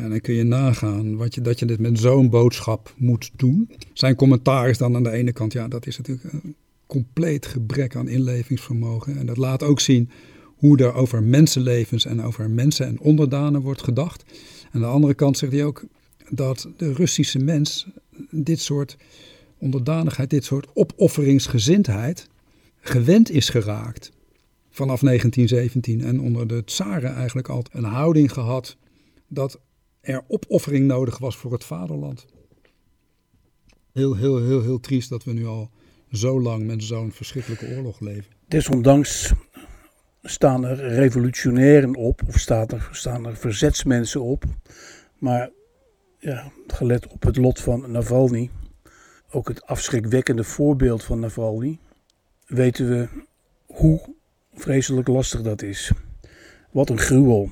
En 0.00 0.10
dan 0.10 0.20
kun 0.20 0.34
je 0.34 0.42
nagaan 0.42 1.16
wat 1.16 1.34
je, 1.34 1.40
dat 1.40 1.58
je 1.58 1.66
dit 1.66 1.78
met 1.80 1.98
zo'n 1.98 2.30
boodschap 2.30 2.94
moet 2.96 3.30
doen. 3.36 3.70
Zijn 3.92 4.14
commentaar 4.14 4.68
is 4.68 4.78
dan 4.78 4.96
aan 4.96 5.02
de 5.02 5.10
ene 5.10 5.32
kant, 5.32 5.52
ja, 5.52 5.68
dat 5.68 5.86
is 5.86 5.96
natuurlijk 5.96 6.32
een 6.32 6.54
compleet 6.86 7.46
gebrek 7.46 7.96
aan 7.96 8.08
inlevingsvermogen. 8.08 9.18
En 9.18 9.26
dat 9.26 9.36
laat 9.36 9.62
ook 9.62 9.80
zien 9.80 10.10
hoe 10.56 10.78
er 10.78 10.94
over 10.94 11.22
mensenlevens 11.22 12.04
en 12.04 12.22
over 12.22 12.50
mensen 12.50 12.86
en 12.86 13.00
onderdanen 13.00 13.60
wordt 13.60 13.82
gedacht. 13.82 14.24
Aan 14.72 14.80
de 14.80 14.86
andere 14.86 15.14
kant 15.14 15.38
zegt 15.38 15.52
hij 15.52 15.64
ook 15.64 15.84
dat 16.30 16.68
de 16.76 16.92
Russische 16.92 17.38
mens 17.38 17.88
dit 18.30 18.60
soort 18.60 18.96
onderdanigheid, 19.58 20.30
dit 20.30 20.44
soort 20.44 20.66
opofferingsgezindheid 20.74 22.28
gewend 22.80 23.30
is 23.30 23.48
geraakt. 23.48 24.12
Vanaf 24.70 25.00
1917 25.00 26.00
en 26.00 26.20
onder 26.20 26.46
de 26.46 26.64
tsaren 26.64 27.14
eigenlijk 27.14 27.48
altijd 27.48 27.76
een 27.76 27.90
houding 27.90 28.32
gehad 28.32 28.76
dat 29.28 29.60
er 30.00 30.24
opoffering 30.28 30.86
nodig 30.86 31.18
was 31.18 31.36
voor 31.36 31.52
het 31.52 31.64
vaderland. 31.64 32.26
Heel, 33.92 34.16
heel, 34.16 34.42
heel, 34.42 34.62
heel 34.62 34.80
triest 34.80 35.08
dat 35.08 35.24
we 35.24 35.32
nu 35.32 35.46
al 35.46 35.70
zo 36.10 36.40
lang 36.40 36.66
met 36.66 36.82
zo'n 36.82 37.12
verschrikkelijke 37.12 37.76
oorlog 37.76 38.00
leven. 38.00 38.32
Desondanks 38.48 39.32
staan 40.22 40.64
er 40.64 40.76
revolutionairen 40.76 41.94
op, 41.94 42.22
of 42.26 42.38
staan 42.38 42.68
er, 42.68 42.88
staan 42.92 43.26
er 43.26 43.36
verzetsmensen 43.36 44.22
op. 44.22 44.44
Maar 45.18 45.50
ja, 46.18 46.52
gelet 46.66 47.06
op 47.06 47.22
het 47.22 47.36
lot 47.36 47.60
van 47.60 47.90
Navalny, 47.90 48.50
ook 49.30 49.48
het 49.48 49.66
afschrikwekkende 49.66 50.44
voorbeeld 50.44 51.04
van 51.04 51.20
Navalny, 51.20 51.78
weten 52.46 52.88
we 52.88 53.08
hoe 53.66 54.14
vreselijk 54.54 55.08
lastig 55.08 55.42
dat 55.42 55.62
is. 55.62 55.92
Wat 56.70 56.90
een 56.90 56.98
gruwel. 56.98 57.50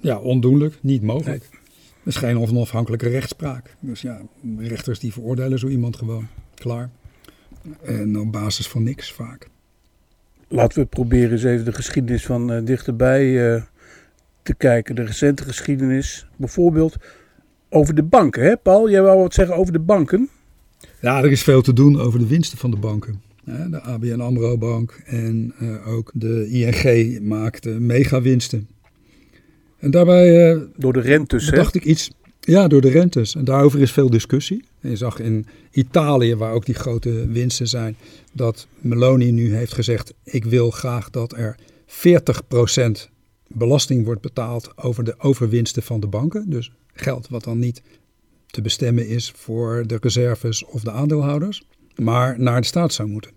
Ja, 0.00 0.18
ondoenlijk, 0.18 0.78
niet 0.80 1.02
mogelijk. 1.02 1.48
Nee. 1.50 1.60
Is 2.04 2.16
geen 2.16 2.38
onafhankelijke 2.38 3.08
rechtspraak. 3.08 3.76
Dus 3.80 4.00
ja, 4.00 4.20
rechters 4.58 4.98
die 4.98 5.12
veroordelen 5.12 5.58
zo 5.58 5.68
iemand 5.68 5.96
gewoon. 5.96 6.26
Klaar. 6.54 6.90
En 7.82 8.18
op 8.18 8.32
basis 8.32 8.68
van 8.68 8.82
niks 8.82 9.12
vaak. 9.12 9.48
Laten 10.48 10.78
we 10.78 10.86
proberen 10.86 11.30
eens 11.30 11.44
even 11.44 11.64
de 11.64 11.72
geschiedenis 11.72 12.26
van 12.26 12.52
uh, 12.52 12.64
dichterbij 12.64 13.54
uh, 13.54 13.62
te 14.42 14.54
kijken. 14.54 14.94
De 14.94 15.04
recente 15.04 15.42
geschiedenis. 15.42 16.26
Bijvoorbeeld 16.36 16.96
over 17.68 17.94
de 17.94 18.02
banken. 18.02 18.42
Hè 18.42 18.56
Paul, 18.56 18.90
jij 18.90 19.02
wou 19.02 19.18
wat 19.18 19.34
zeggen 19.34 19.56
over 19.56 19.72
de 19.72 19.78
banken? 19.78 20.28
Ja, 21.00 21.18
er 21.18 21.30
is 21.30 21.42
veel 21.42 21.62
te 21.62 21.72
doen 21.72 22.00
over 22.00 22.18
de 22.18 22.26
winsten 22.26 22.58
van 22.58 22.70
de 22.70 22.76
banken. 22.76 23.22
De 23.44 23.80
ABN 23.80 24.20
AMRO 24.20 24.58
Bank 24.58 25.02
en 25.04 25.54
uh, 25.60 25.88
ook 25.88 26.10
de 26.14 26.48
ING 26.48 27.20
maakte 27.20 27.70
megawinsten. 27.70 28.68
En 29.78 29.90
daarbij 29.90 30.54
uh, 30.54 30.62
door 30.76 30.92
de 30.92 31.00
rentes, 31.00 31.50
dacht 31.50 31.74
ik 31.74 31.84
iets. 31.84 32.10
Ja, 32.40 32.68
door 32.68 32.80
de 32.80 32.90
rentes. 32.90 33.34
En 33.34 33.44
daarover 33.44 33.80
is 33.80 33.92
veel 33.92 34.10
discussie. 34.10 34.64
En 34.80 34.90
je 34.90 34.96
zag 34.96 35.18
in 35.18 35.46
Italië, 35.70 36.34
waar 36.34 36.52
ook 36.52 36.66
die 36.66 36.74
grote 36.74 37.28
winsten 37.28 37.68
zijn, 37.68 37.96
dat 38.32 38.66
Meloni 38.78 39.30
nu 39.30 39.54
heeft 39.54 39.72
gezegd: 39.72 40.14
ik 40.24 40.44
wil 40.44 40.70
graag 40.70 41.10
dat 41.10 41.36
er 41.36 41.56
40% 41.86 43.10
belasting 43.48 44.04
wordt 44.04 44.20
betaald 44.20 44.72
over 44.76 45.04
de 45.04 45.14
overwinsten 45.18 45.82
van 45.82 46.00
de 46.00 46.06
banken. 46.06 46.50
Dus 46.50 46.72
geld 46.92 47.28
wat 47.28 47.44
dan 47.44 47.58
niet 47.58 47.82
te 48.46 48.62
bestemmen 48.62 49.08
is 49.08 49.32
voor 49.36 49.84
de 49.86 49.98
reserves 50.00 50.64
of 50.64 50.82
de 50.82 50.90
aandeelhouders, 50.90 51.66
maar 51.96 52.40
naar 52.40 52.60
de 52.60 52.66
staat 52.66 52.92
zou 52.92 53.08
moeten. 53.08 53.32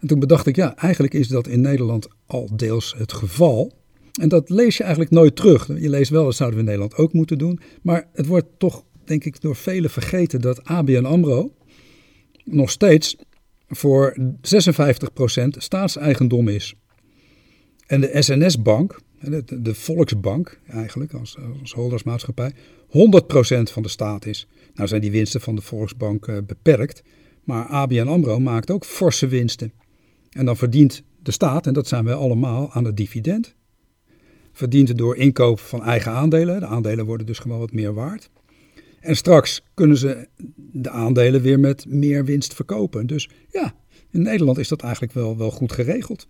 En 0.00 0.08
toen 0.08 0.18
bedacht 0.18 0.46
ik, 0.46 0.56
ja, 0.56 0.76
eigenlijk 0.76 1.14
is 1.14 1.28
dat 1.28 1.46
in 1.46 1.60
Nederland 1.60 2.08
al 2.26 2.48
deels 2.56 2.94
het 2.96 3.12
geval. 3.12 3.72
En 4.20 4.28
dat 4.28 4.50
lees 4.50 4.76
je 4.76 4.82
eigenlijk 4.82 5.12
nooit 5.12 5.36
terug. 5.36 5.66
Je 5.66 5.88
leest 5.88 6.10
wel, 6.10 6.24
dat 6.24 6.34
zouden 6.34 6.58
we 6.58 6.64
in 6.64 6.70
Nederland 6.70 7.02
ook 7.02 7.12
moeten 7.12 7.38
doen. 7.38 7.60
Maar 7.82 8.08
het 8.12 8.26
wordt 8.26 8.46
toch, 8.58 8.84
denk 9.04 9.24
ik, 9.24 9.40
door 9.40 9.56
velen 9.56 9.90
vergeten 9.90 10.40
dat 10.40 10.64
ABN 10.64 11.04
AMRO 11.04 11.54
nog 12.44 12.70
steeds 12.70 13.16
voor 13.68 14.16
56% 14.18 15.48
staatseigendom 15.48 16.48
is. 16.48 16.74
En 17.86 18.00
de 18.00 18.22
SNS-bank, 18.22 19.00
de, 19.20 19.44
de, 19.62 19.74
Volksbank 19.74 20.60
eigenlijk, 20.68 21.12
als, 21.12 21.36
als 21.60 21.72
holdersmaatschappij, 21.72 22.52
100% 22.52 22.92
van 23.62 23.82
de 23.82 23.88
staat 23.88 24.26
is. 24.26 24.48
Nou 24.74 24.88
zijn 24.88 25.00
die 25.00 25.10
winsten 25.10 25.40
van 25.40 25.54
de 25.54 25.62
Volksbank 25.62 26.26
uh, 26.26 26.36
beperkt, 26.46 27.02
maar 27.44 27.66
ABN 27.66 28.08
AMRO 28.08 28.38
maakt 28.38 28.70
ook 28.70 28.84
forse 28.84 29.26
winsten. 29.26 29.72
En 30.30 30.44
dan 30.44 30.56
verdient 30.56 31.02
de 31.22 31.30
staat, 31.30 31.66
en 31.66 31.72
dat 31.72 31.88
zijn 31.88 32.04
wij 32.04 32.14
allemaal, 32.14 32.72
aan 32.72 32.84
het 32.84 32.96
dividend 32.96 33.55
verdient 34.56 34.98
door 34.98 35.16
inkoop 35.16 35.60
van 35.60 35.82
eigen 35.82 36.12
aandelen. 36.12 36.60
De 36.60 36.66
aandelen 36.66 37.04
worden 37.04 37.26
dus 37.26 37.38
gewoon 37.38 37.58
wat 37.58 37.72
meer 37.72 37.94
waard. 37.94 38.30
En 39.00 39.16
straks 39.16 39.62
kunnen 39.74 39.96
ze 39.96 40.28
de 40.56 40.90
aandelen 40.90 41.42
weer 41.42 41.60
met 41.60 41.84
meer 41.88 42.24
winst 42.24 42.54
verkopen. 42.54 43.06
Dus 43.06 43.28
ja, 43.50 43.74
in 44.10 44.22
Nederland 44.22 44.58
is 44.58 44.68
dat 44.68 44.82
eigenlijk 44.82 45.12
wel, 45.12 45.36
wel 45.36 45.50
goed 45.50 45.72
geregeld. 45.72 46.28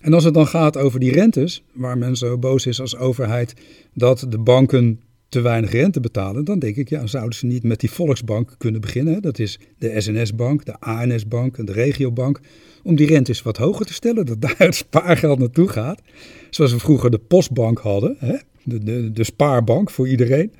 En 0.00 0.12
als 0.12 0.24
het 0.24 0.34
dan 0.34 0.46
gaat 0.46 0.76
over 0.76 1.00
die 1.00 1.12
rentes, 1.12 1.64
waar 1.72 1.98
men 1.98 2.16
zo 2.16 2.38
boos 2.38 2.66
is 2.66 2.80
als 2.80 2.96
overheid 2.96 3.54
dat 3.94 4.26
de 4.28 4.38
banken 4.38 5.00
te 5.34 5.40
weinig 5.40 5.72
rente 5.72 6.00
betalen, 6.00 6.44
dan 6.44 6.58
denk 6.58 6.76
ik, 6.76 6.88
ja, 6.88 7.06
zouden 7.06 7.34
ze 7.34 7.46
niet 7.46 7.62
met 7.62 7.80
die 7.80 7.90
Volksbank 7.90 8.54
kunnen 8.58 8.80
beginnen? 8.80 9.22
Dat 9.22 9.38
is 9.38 9.58
de 9.78 10.00
SNS-bank, 10.00 10.64
de 10.64 10.80
ANS-bank 10.80 11.58
en 11.58 11.64
de 11.64 11.72
Regiobank. 11.72 12.40
Om 12.82 12.96
die 12.96 13.06
rentes 13.06 13.42
wat 13.42 13.56
hoger 13.56 13.86
te 13.86 13.92
stellen, 13.92 14.26
dat 14.26 14.40
daar 14.46 14.54
het 14.58 14.74
spaargeld 14.74 15.38
naartoe 15.38 15.68
gaat. 15.68 16.02
Zoals 16.50 16.72
we 16.72 16.78
vroeger 16.78 17.10
de 17.10 17.18
postbank 17.18 17.78
hadden, 17.78 18.16
hè? 18.18 18.36
De, 18.62 18.78
de, 18.78 19.12
de 19.12 19.24
spaarbank 19.24 19.90
voor 19.90 20.08
iedereen. 20.08 20.52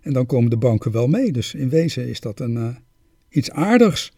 En 0.00 0.12
dan 0.12 0.26
komen 0.26 0.50
de 0.50 0.56
banken 0.56 0.92
wel 0.92 1.06
mee. 1.06 1.32
Dus 1.32 1.54
in 1.54 1.68
wezen 1.68 2.08
is 2.08 2.20
dat 2.20 2.40
een, 2.40 2.54
uh, 2.54 2.68
iets 3.30 3.50
aardigs. 3.50 4.12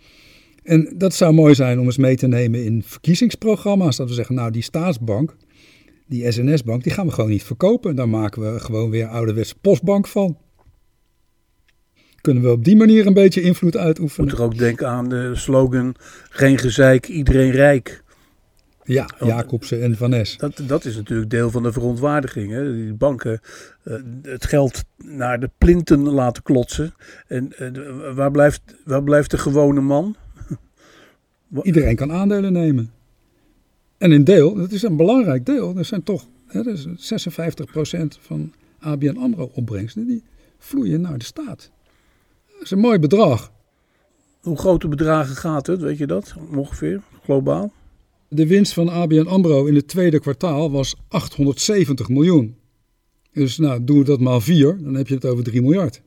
En 0.62 0.94
dat 0.96 1.14
zou 1.14 1.34
mooi 1.34 1.54
zijn 1.54 1.78
om 1.78 1.84
eens 1.84 1.96
mee 1.96 2.16
te 2.16 2.26
nemen 2.26 2.64
in 2.64 2.82
verkiezingsprogramma's. 2.82 3.96
Dat 3.96 4.08
we 4.08 4.14
zeggen, 4.14 4.34
nou 4.34 4.50
die 4.50 4.62
staatsbank, 4.62 5.36
die 6.12 6.32
SNS-bank, 6.32 6.82
die 6.82 6.92
gaan 6.92 7.06
we 7.06 7.12
gewoon 7.12 7.30
niet 7.30 7.42
verkopen. 7.44 7.96
Daar 7.96 8.08
maken 8.08 8.52
we 8.52 8.60
gewoon 8.60 8.90
weer 8.90 9.06
ouderwetse 9.06 9.54
postbank 9.60 10.06
van. 10.06 10.36
Kunnen 12.20 12.42
we 12.42 12.50
op 12.50 12.64
die 12.64 12.76
manier 12.76 13.06
een 13.06 13.14
beetje 13.14 13.40
invloed 13.40 13.76
uitoefenen. 13.76 14.28
Moet 14.28 14.38
er 14.38 14.44
ook 14.44 14.58
denken 14.58 14.88
aan 14.88 15.08
de 15.08 15.30
slogan, 15.34 15.94
geen 16.30 16.58
gezeik, 16.58 17.08
iedereen 17.08 17.50
rijk. 17.50 18.02
Ja, 18.84 19.08
Jacobsen 19.20 19.82
en 19.82 19.96
Van 19.96 20.10
Nes. 20.10 20.36
Dat, 20.36 20.62
dat 20.66 20.84
is 20.84 20.96
natuurlijk 20.96 21.30
deel 21.30 21.50
van 21.50 21.62
de 21.62 21.72
verontwaardiging. 21.72 22.52
Hè? 22.52 22.74
Die 22.74 22.92
banken 22.92 23.40
uh, 23.84 23.94
het 24.22 24.46
geld 24.46 24.84
naar 24.96 25.40
de 25.40 25.50
plinten 25.58 26.00
laten 26.00 26.42
klotsen. 26.42 26.94
En 27.26 27.52
uh, 27.58 28.14
waar, 28.14 28.30
blijft, 28.30 28.62
waar 28.84 29.02
blijft 29.02 29.30
de 29.30 29.38
gewone 29.38 29.80
man? 29.80 30.16
Iedereen 31.62 31.96
kan 31.96 32.12
aandelen 32.12 32.52
nemen. 32.52 32.90
En 34.02 34.10
een 34.10 34.24
deel, 34.24 34.54
dat 34.54 34.72
is 34.72 34.82
een 34.82 34.96
belangrijk 34.96 35.46
deel, 35.46 35.76
er 35.76 35.84
zijn 35.84 36.02
toch 36.02 36.26
hè, 36.46 36.62
dat 36.62 36.78
is 36.78 36.86
56% 36.86 38.20
van 38.20 38.52
ABN 38.78 39.16
AMRO 39.16 39.50
opbrengsten, 39.54 40.06
die 40.06 40.22
vloeien 40.58 41.00
naar 41.00 41.18
de 41.18 41.24
staat. 41.24 41.70
Dat 42.52 42.62
is 42.62 42.70
een 42.70 42.78
mooi 42.78 42.98
bedrag. 42.98 43.52
Hoe 44.40 44.58
grote 44.58 44.88
bedragen 44.88 45.36
gaat 45.36 45.66
het, 45.66 45.80
weet 45.80 45.98
je 45.98 46.06
dat 46.06 46.34
ongeveer, 46.54 47.00
globaal? 47.22 47.72
De 48.28 48.46
winst 48.46 48.72
van 48.72 48.88
ABN 48.88 49.26
AMRO 49.26 49.66
in 49.66 49.74
het 49.74 49.88
tweede 49.88 50.20
kwartaal 50.20 50.70
was 50.70 50.94
870 51.08 52.08
miljoen. 52.08 52.56
Dus 53.32 53.58
nou, 53.58 53.84
doen 53.84 53.98
we 53.98 54.04
dat 54.04 54.20
maar 54.20 54.42
vier, 54.42 54.78
dan 54.82 54.94
heb 54.94 55.08
je 55.08 55.14
het 55.14 55.26
over 55.26 55.44
3 55.44 55.62
miljard. 55.62 56.02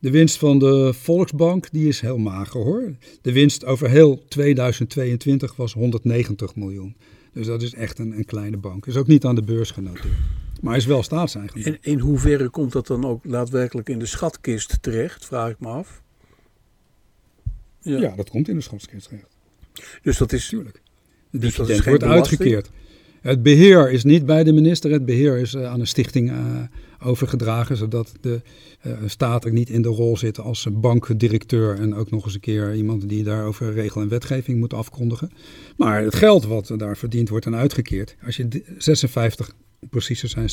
De 0.00 0.10
winst 0.10 0.36
van 0.36 0.58
de 0.58 0.92
Volksbank 0.94 1.70
die 1.72 1.88
is 1.88 2.00
heel 2.00 2.18
mager 2.18 2.60
hoor. 2.60 2.94
De 3.22 3.32
winst 3.32 3.64
over 3.64 3.88
heel 3.90 4.24
2022 4.28 5.56
was 5.56 5.72
190 5.72 6.54
miljoen. 6.54 6.96
Dus 7.32 7.46
dat 7.46 7.62
is 7.62 7.74
echt 7.74 7.98
een, 7.98 8.12
een 8.12 8.24
kleine 8.24 8.56
bank. 8.56 8.86
Is 8.86 8.96
ook 8.96 9.06
niet 9.06 9.24
aan 9.24 9.34
de 9.34 9.42
beurs 9.42 9.70
genoteerd. 9.70 10.14
Maar 10.60 10.76
is 10.76 10.86
wel 10.86 11.02
staatseigendom. 11.02 11.72
En 11.72 11.78
in 11.80 11.98
hoeverre 11.98 12.48
komt 12.48 12.72
dat 12.72 12.86
dan 12.86 13.04
ook 13.04 13.30
daadwerkelijk 13.30 13.88
in 13.88 13.98
de 13.98 14.06
schatkist 14.06 14.82
terecht, 14.82 15.26
vraag 15.26 15.50
ik 15.50 15.60
me 15.60 15.68
af. 15.68 16.02
Ja, 17.80 17.98
ja 18.00 18.16
dat 18.16 18.30
komt 18.30 18.48
in 18.48 18.54
de 18.54 18.60
schatkist 18.60 19.08
terecht. 19.08 19.36
Dus 20.02 20.18
dat 20.18 20.32
is... 20.32 20.48
Tuurlijk. 20.48 20.82
De 21.30 21.38
dus 21.38 21.54
dividend 21.54 21.84
wordt 21.84 22.02
uitgekeerd. 22.02 22.70
Het 23.20 23.42
beheer 23.42 23.90
is 23.90 24.04
niet 24.04 24.26
bij 24.26 24.44
de 24.44 24.52
minister, 24.52 24.90
het 24.90 25.04
beheer 25.04 25.38
is 25.38 25.54
uh, 25.54 25.66
aan 25.66 25.80
een 25.80 25.86
stichting 25.86 26.30
uh, 26.30 26.36
overgedragen, 27.02 27.76
zodat 27.76 28.12
de 28.20 28.40
uh, 28.86 28.92
staat 29.06 29.44
er 29.44 29.52
niet 29.52 29.70
in 29.70 29.82
de 29.82 29.88
rol 29.88 30.16
zit 30.16 30.38
als 30.38 30.66
bankdirecteur 30.72 31.78
en 31.78 31.94
ook 31.94 32.10
nog 32.10 32.24
eens 32.24 32.34
een 32.34 32.40
keer 32.40 32.74
iemand 32.74 33.08
die 33.08 33.24
daarover 33.24 33.72
regel 33.72 34.00
en 34.00 34.08
wetgeving 34.08 34.58
moet 34.58 34.74
afkondigen. 34.74 35.30
Maar 35.76 36.02
het 36.02 36.14
geld 36.14 36.44
wat 36.44 36.72
daar 36.76 36.96
verdiend 36.96 37.28
wordt 37.28 37.46
en 37.46 37.54
uitgekeerd, 37.54 38.16
als 38.24 38.36
je 38.36 38.62
56, 38.78 39.52
precies 39.90 40.22
zijn 40.22 40.48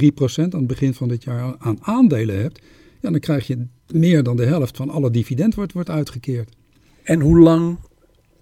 56,3 0.00 0.06
procent 0.14 0.52
aan 0.52 0.58
het 0.58 0.68
begin 0.68 0.94
van 0.94 1.08
dit 1.08 1.24
jaar 1.24 1.54
aan 1.58 1.78
aandelen 1.80 2.40
hebt, 2.40 2.62
ja, 3.00 3.10
dan 3.10 3.20
krijg 3.20 3.46
je 3.46 3.66
meer 3.92 4.22
dan 4.22 4.36
de 4.36 4.44
helft 4.44 4.76
van 4.76 4.90
alle 4.90 5.10
dividend 5.10 5.54
wordt, 5.54 5.72
wordt 5.72 5.90
uitgekeerd. 5.90 6.56
En 7.02 7.20
hoe 7.20 7.38
lang 7.38 7.78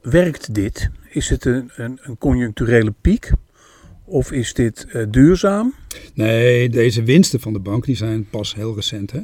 werkt 0.02 0.54
dit? 0.54 0.90
Is 1.11 1.28
het 1.28 1.44
een, 1.44 1.70
een, 1.75 1.99
een 2.02 2.18
conjuncturele 2.18 2.94
piek? 3.00 3.32
Of 4.04 4.32
is 4.32 4.54
dit 4.54 4.87
uh, 4.88 5.06
duurzaam? 5.11 5.75
Nee, 6.14 6.68
deze 6.68 7.02
winsten 7.02 7.40
van 7.40 7.52
de 7.52 7.58
bank 7.58 7.84
die 7.84 7.96
zijn 7.96 8.26
pas 8.30 8.54
heel 8.54 8.75
recent. 8.75 9.11
Hè? 9.11 9.20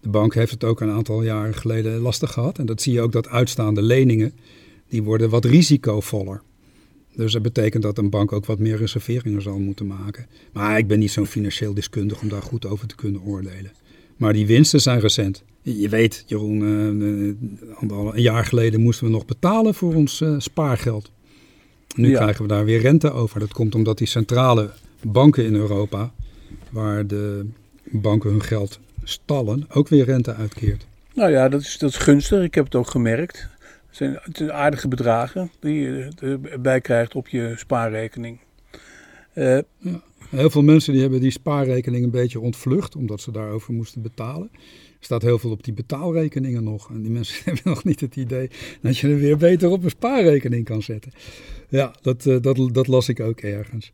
De 0.00 0.08
bank 0.08 0.34
heeft 0.34 0.50
het 0.50 0.64
ook 0.64 0.80
een 0.80 0.90
aantal 0.90 1.22
jaren 1.22 1.54
geleden 1.54 2.00
lastig 2.00 2.32
gehad. 2.32 2.58
En 2.58 2.66
dat 2.66 2.82
zie 2.82 2.92
je 2.92 3.00
ook 3.00 3.12
dat 3.12 3.28
uitstaande 3.28 3.82
leningen, 3.82 4.32
die 4.88 5.02
worden 5.02 5.30
wat 5.30 5.44
risicovoller. 5.44 6.42
Dus 7.14 7.32
dat 7.32 7.42
betekent 7.42 7.82
dat 7.82 7.98
een 7.98 8.10
bank 8.10 8.32
ook 8.32 8.46
wat 8.46 8.58
meer 8.58 8.76
reserveringen 8.76 9.42
zal 9.42 9.58
moeten 9.58 9.86
maken. 9.86 10.26
Maar 10.52 10.78
ik 10.78 10.86
ben 10.86 10.98
niet 10.98 11.10
zo'n 11.10 11.26
financieel 11.26 11.74
deskundig 11.74 12.20
om 12.20 12.28
daar 12.28 12.42
goed 12.42 12.66
over 12.66 12.86
te 12.86 12.94
kunnen 12.94 13.22
oordelen. 13.22 13.72
Maar 14.16 14.32
die 14.32 14.46
winsten 14.46 14.80
zijn 14.80 15.00
recent. 15.00 15.42
Je 15.62 15.88
weet, 15.88 16.24
Jeroen, 16.26 16.60
uh, 16.60 17.34
een 18.12 18.22
jaar 18.22 18.44
geleden 18.44 18.80
moesten 18.80 19.06
we 19.06 19.12
nog 19.12 19.24
betalen 19.24 19.74
voor 19.74 19.94
ons 19.94 20.24
spaargeld. 20.38 21.10
Nu 21.94 22.10
ja. 22.10 22.20
krijgen 22.20 22.42
we 22.42 22.48
daar 22.48 22.64
weer 22.64 22.80
rente 22.80 23.12
over. 23.12 23.40
Dat 23.40 23.52
komt 23.52 23.74
omdat 23.74 23.98
die 23.98 24.06
centrale 24.06 24.70
banken 25.00 25.44
in 25.44 25.54
Europa, 25.54 26.12
waar 26.70 27.06
de 27.06 27.46
banken 27.84 28.30
hun 28.30 28.42
geld 28.42 28.80
stallen, 29.04 29.66
ook 29.68 29.88
weer 29.88 30.04
rente 30.04 30.34
uitkeert. 30.34 30.86
Nou 31.14 31.30
ja, 31.30 31.48
dat 31.48 31.60
is, 31.60 31.78
dat 31.78 31.90
is 31.90 31.96
gunstig. 31.96 32.42
Ik 32.42 32.54
heb 32.54 32.64
het 32.64 32.74
ook 32.74 32.88
gemerkt. 32.88 33.48
Het 33.86 33.96
zijn, 33.96 34.18
het 34.22 34.36
zijn 34.36 34.52
aardige 34.52 34.88
bedragen 34.88 35.50
die 35.60 35.80
je 35.80 36.08
erbij 36.50 36.80
krijgt 36.80 37.14
op 37.14 37.28
je 37.28 37.54
spaarrekening. 37.56 38.38
Uh, 39.34 39.58
ja. 39.78 40.02
Heel 40.28 40.50
veel 40.50 40.62
mensen 40.62 40.92
die 40.92 41.02
hebben 41.02 41.20
die 41.20 41.30
spaarrekening 41.30 42.04
een 42.04 42.10
beetje 42.10 42.40
ontvlucht, 42.40 42.96
omdat 42.96 43.20
ze 43.20 43.30
daarover 43.30 43.72
moesten 43.72 44.02
betalen. 44.02 44.50
Er 45.02 45.08
staat 45.08 45.22
heel 45.22 45.38
veel 45.38 45.50
op 45.50 45.64
die 45.64 45.72
betaalrekeningen 45.72 46.64
nog. 46.64 46.90
En 46.90 47.02
die 47.02 47.10
mensen 47.10 47.42
hebben 47.44 47.62
nog 47.64 47.84
niet 47.84 48.00
het 48.00 48.16
idee 48.16 48.50
dat 48.80 48.98
je 48.98 49.08
er 49.08 49.18
weer 49.18 49.36
beter 49.36 49.70
op 49.70 49.84
een 49.84 49.90
spaarrekening 49.90 50.64
kan 50.64 50.82
zetten. 50.82 51.12
Ja, 51.68 51.94
dat, 52.00 52.26
uh, 52.26 52.40
dat, 52.40 52.68
dat 52.72 52.86
las 52.86 53.08
ik 53.08 53.20
ook 53.20 53.40
ergens. 53.40 53.92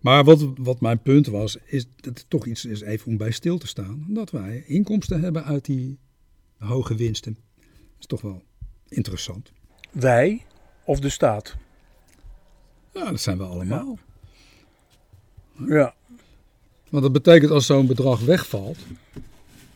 Maar 0.00 0.24
wat, 0.24 0.48
wat 0.56 0.80
mijn 0.80 1.02
punt 1.02 1.26
was, 1.26 1.56
is 1.64 1.86
dat 1.96 2.04
het 2.04 2.24
toch 2.28 2.46
iets 2.46 2.64
is 2.64 2.80
even 2.80 3.06
om 3.06 3.16
bij 3.16 3.30
stil 3.30 3.58
te 3.58 3.66
staan. 3.66 4.04
Dat 4.08 4.30
wij 4.30 4.64
inkomsten 4.66 5.20
hebben 5.20 5.44
uit 5.44 5.64
die 5.64 5.98
hoge 6.58 6.94
winsten. 6.94 7.34
Dat 7.34 7.64
is 8.00 8.06
toch 8.06 8.20
wel 8.20 8.42
interessant. 8.88 9.52
Wij 9.92 10.42
of 10.84 11.00
de 11.00 11.08
staat? 11.08 11.56
Ja, 12.94 13.10
dat 13.10 13.20
zijn 13.20 13.38
we 13.38 13.44
allemaal. 13.44 13.98
Ja. 15.66 15.94
Want 16.88 17.02
dat 17.02 17.12
betekent 17.12 17.50
als 17.50 17.66
zo'n 17.66 17.86
bedrag 17.86 18.20
wegvalt, 18.20 18.78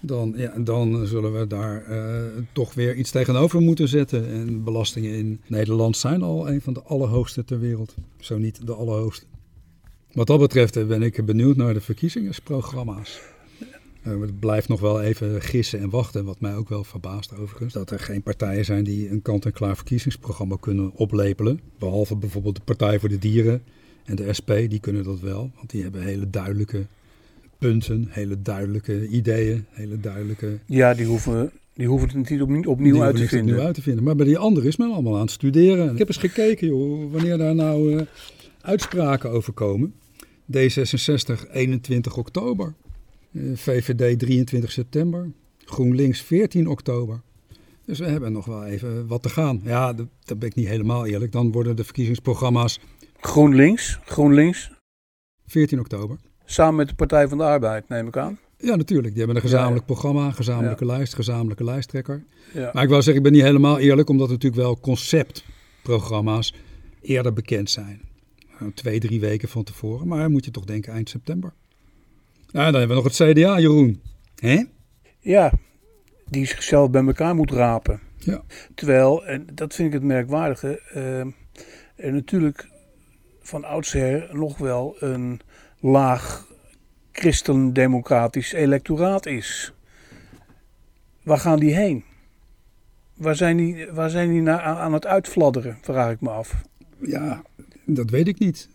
dan, 0.01 0.37
dan 0.65 1.07
zullen 1.07 1.39
we 1.39 1.47
daar 1.47 1.91
uh, 1.91 2.23
toch 2.53 2.75
weer 2.75 2.95
iets 2.95 3.11
tegenover 3.11 3.61
moeten 3.61 3.89
zetten. 3.89 4.29
En 4.29 4.65
belastingen 4.65 5.15
in 5.15 5.41
Nederland 5.47 5.97
zijn 5.97 6.23
al 6.23 6.49
een 6.49 6.61
van 6.61 6.73
de 6.73 6.83
allerhoogste 6.83 7.45
ter 7.45 7.61
wereld. 7.61 7.95
Zo 8.19 8.39
niet 8.39 8.67
de 8.67 8.75
allerhoogste. 8.75 9.25
Wat 10.13 10.27
dat 10.27 10.39
betreft 10.39 10.77
eh, 10.77 10.87
ben 10.87 11.03
ik 11.03 11.25
benieuwd 11.25 11.57
naar 11.57 11.75
de 11.75 11.81
verkiezingsprogramma's. 11.81 13.21
Uh, 14.07 14.21
het 14.21 14.41
blijft 14.41 14.69
nog 14.69 14.81
wel 14.81 15.03
even 15.03 15.43
gissen 15.43 15.81
en 15.81 15.91
wachten. 15.91 16.25
Wat 16.25 16.41
mij 16.41 16.55
ook 16.55 16.69
wel 16.69 16.85
verbaast 16.85 17.37
overigens. 17.37 17.73
Dat 17.73 17.91
er 17.91 17.99
geen 17.99 18.23
partijen 18.23 18.65
zijn 18.65 18.85
die 18.85 19.11
een 19.11 19.23
kant-en-klaar 19.23 19.77
verkiezingsprogramma 19.77 20.57
kunnen 20.61 20.93
oplepelen. 20.95 21.61
Behalve 21.79 22.17
bijvoorbeeld 22.17 22.57
de 22.57 22.63
Partij 22.65 23.01
voor 23.01 23.09
de 23.09 23.19
Dieren 23.19 23.63
en 24.05 24.17
de 24.17 24.33
SP. 24.39 24.51
Die 24.69 24.81
kunnen 24.81 25.05
dat 25.05 25.21
wel. 25.21 25.51
Want 25.57 25.71
die 25.71 25.83
hebben 25.83 26.03
hele 26.03 26.31
duidelijke 26.31 26.87
punten, 27.61 28.07
hele 28.11 28.43
duidelijke 28.43 29.09
ideeën, 29.09 29.65
hele 29.71 30.01
duidelijke... 30.01 30.59
Ja, 30.67 30.95
die 30.95 31.07
hoeven, 31.07 31.51
die 31.75 31.87
hoeven 31.87 32.09
het 32.09 32.31
niet 32.31 32.43
opnieuw, 32.43 32.63
opnieuw 32.65 33.03
uit 33.03 33.17
te 33.17 33.29
vinden. 33.29 33.49
Opnieuw 33.49 33.67
uit 33.67 33.75
te 33.75 33.83
vinden. 33.83 34.05
Maar 34.05 34.17
bij 34.17 34.27
die 34.27 34.39
andere 34.39 34.67
is 34.67 34.77
men 34.77 34.93
allemaal 34.93 35.15
aan 35.15 35.21
het 35.21 35.31
studeren. 35.31 35.93
Ik 35.93 35.99
heb 35.99 36.09
eens 36.09 36.17
gekeken, 36.17 36.67
joh, 36.67 37.13
wanneer 37.13 37.39
daar 37.39 37.55
nou 37.55 37.95
uh, 37.95 38.01
uitspraken 38.61 39.31
over 39.31 39.53
komen. 39.53 39.95
D66 40.57 41.51
21 41.53 42.17
oktober, 42.17 42.75
uh, 43.31 43.57
VVD 43.57 44.19
23 44.19 44.73
september, 44.73 45.31
GroenLinks 45.65 46.21
14 46.21 46.69
oktober. 46.69 47.21
Dus 47.85 47.99
we 47.99 48.07
hebben 48.07 48.33
nog 48.33 48.45
wel 48.45 48.65
even 48.65 49.07
wat 49.07 49.23
te 49.23 49.29
gaan. 49.29 49.61
Ja, 49.65 49.93
dat, 49.93 50.07
dat 50.25 50.39
ben 50.39 50.49
ik 50.49 50.55
niet 50.55 50.69
helemaal 50.69 51.07
eerlijk. 51.07 51.33
Dan 51.33 51.53
worden 51.53 51.77
de 51.77 51.85
verkiezingsprogramma's... 51.85 52.81
GroenLinks, 53.21 53.99
GroenLinks. 54.05 54.71
14 55.47 55.81
oktober. 55.81 56.19
Samen 56.51 56.75
met 56.75 56.89
de 56.89 56.95
Partij 56.95 57.29
van 57.29 57.39
de 57.39 57.45
Arbeid, 57.45 57.89
neem 57.89 58.07
ik 58.07 58.17
aan. 58.17 58.39
Ja, 58.57 58.77
natuurlijk. 58.77 59.09
Die 59.09 59.19
hebben 59.19 59.37
een 59.37 59.43
gezamenlijk 59.43 59.87
ja, 59.87 59.95
ja. 59.95 60.01
programma, 60.01 60.31
gezamenlijke 60.31 60.85
ja. 60.85 60.97
lijst, 60.97 61.15
gezamenlijke 61.15 61.65
lijsttrekker. 61.65 62.25
Maar 62.73 62.83
ik 62.83 62.89
wil 62.89 63.03
zeggen, 63.03 63.15
ik 63.15 63.23
ben 63.23 63.33
niet 63.33 63.43
helemaal 63.43 63.79
eerlijk, 63.79 64.09
omdat 64.09 64.29
natuurlijk 64.29 64.63
wel 64.63 64.81
conceptprogramma's 64.81 66.55
eerder 67.01 67.33
bekend 67.33 67.71
zijn. 67.71 68.01
Twee, 68.75 69.01
drie 69.01 69.21
weken 69.21 69.49
van 69.49 69.65
tevoren. 69.65 70.09
Maar 70.09 70.19
dan 70.19 70.31
moet 70.31 70.45
je 70.45 70.51
toch 70.51 70.65
denken 70.65 70.93
eind 70.93 71.09
september. 71.09 71.53
Nou, 72.51 72.71
dan 72.71 72.81
hebben 72.81 72.97
we 72.97 73.03
nog 73.03 73.19
het 73.19 73.31
CDA, 73.31 73.59
Jeroen. 73.59 74.03
Hè? 74.35 74.65
Ja, 75.21 75.53
die 76.27 76.47
zichzelf 76.47 76.91
bij 76.91 77.05
elkaar 77.05 77.35
moet 77.35 77.51
rapen. 77.51 78.01
Ja. 78.19 78.43
Terwijl, 78.75 79.27
en 79.27 79.47
dat 79.55 79.75
vind 79.75 79.89
ik 79.89 79.95
het 79.95 80.03
merkwaardige, 80.03 80.83
uh, 80.95 81.21
er 82.07 82.13
natuurlijk 82.13 82.69
van 83.41 83.65
oudsher 83.65 84.29
nog 84.33 84.59
wel 84.59 84.97
een 84.99 85.41
laag 85.81 86.47
christendemocratisch 87.13 88.53
electoraat 88.53 89.27
is. 89.27 89.73
Waar 91.23 91.39
gaan 91.39 91.59
die 91.59 91.75
heen? 91.75 92.05
Waar 93.15 93.37
zijn 93.37 93.57
die, 93.57 93.87
waar 93.93 94.11
zijn 94.11 94.31
die 94.31 94.41
naar, 94.41 94.61
aan 94.61 94.93
het 94.93 95.07
uitfladderen, 95.07 95.79
vraag 95.81 96.13
ik 96.13 96.21
me 96.21 96.29
af. 96.29 96.63
Ja, 96.99 97.43
dat 97.85 98.11
weet 98.11 98.29
ik 98.29 98.39
niet. 98.39 98.69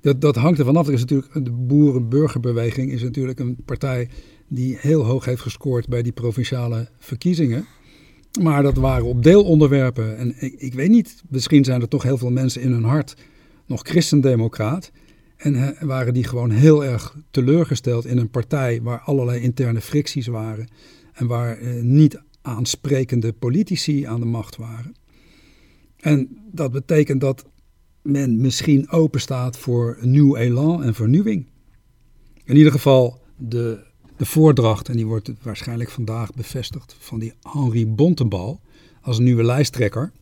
Dat, 0.00 0.20
dat 0.20 0.36
hangt 0.36 0.58
er 0.58 0.64
vanaf. 0.64 0.86
Er 0.86 0.92
is 0.92 1.00
natuurlijk, 1.00 1.44
de 1.44 1.50
boeren-burgerbeweging 1.50 2.90
is 2.90 3.02
natuurlijk 3.02 3.38
een 3.38 3.56
partij 3.64 4.08
die 4.48 4.76
heel 4.80 5.04
hoog 5.04 5.24
heeft 5.24 5.40
gescoord 5.40 5.88
bij 5.88 6.02
die 6.02 6.12
provinciale 6.12 6.88
verkiezingen. 6.98 7.66
Maar 8.40 8.62
dat 8.62 8.76
waren 8.76 9.06
op 9.06 9.22
deelonderwerpen. 9.22 10.16
En 10.16 10.34
ik, 10.38 10.54
ik 10.58 10.74
weet 10.74 10.90
niet, 10.90 11.22
misschien 11.28 11.64
zijn 11.64 11.80
er 11.80 11.88
toch 11.88 12.02
heel 12.02 12.18
veel 12.18 12.30
mensen 12.30 12.62
in 12.62 12.72
hun 12.72 12.84
hart 12.84 13.16
nog 13.66 13.82
christendemocraat. 13.82 14.90
En 15.38 15.76
waren 15.80 16.14
die 16.14 16.24
gewoon 16.24 16.50
heel 16.50 16.84
erg 16.84 17.16
teleurgesteld 17.30 18.06
in 18.06 18.18
een 18.18 18.30
partij 18.30 18.82
waar 18.82 19.00
allerlei 19.00 19.40
interne 19.40 19.80
fricties 19.80 20.26
waren. 20.26 20.68
En 21.12 21.26
waar 21.26 21.58
eh, 21.58 21.82
niet 21.82 22.20
aansprekende 22.42 23.32
politici 23.32 24.04
aan 24.04 24.20
de 24.20 24.26
macht 24.26 24.56
waren. 24.56 24.94
En 25.96 26.28
dat 26.52 26.72
betekent 26.72 27.20
dat 27.20 27.44
men 28.02 28.40
misschien 28.40 28.90
open 28.90 29.20
staat 29.20 29.58
voor 29.58 29.98
nieuw 30.00 30.36
elan 30.36 30.84
en 30.84 30.94
vernieuwing. 30.94 31.46
In 32.44 32.56
ieder 32.56 32.72
geval 32.72 33.20
de, 33.36 33.84
de 34.16 34.26
voordracht, 34.26 34.88
en 34.88 34.96
die 34.96 35.06
wordt 35.06 35.32
waarschijnlijk 35.42 35.90
vandaag 35.90 36.34
bevestigd, 36.34 36.96
van 36.98 37.18
die 37.18 37.32
Henri 37.42 37.86
Bontebal 37.86 38.60
als 39.00 39.18
nieuwe 39.18 39.44
lijsttrekker, 39.44 40.12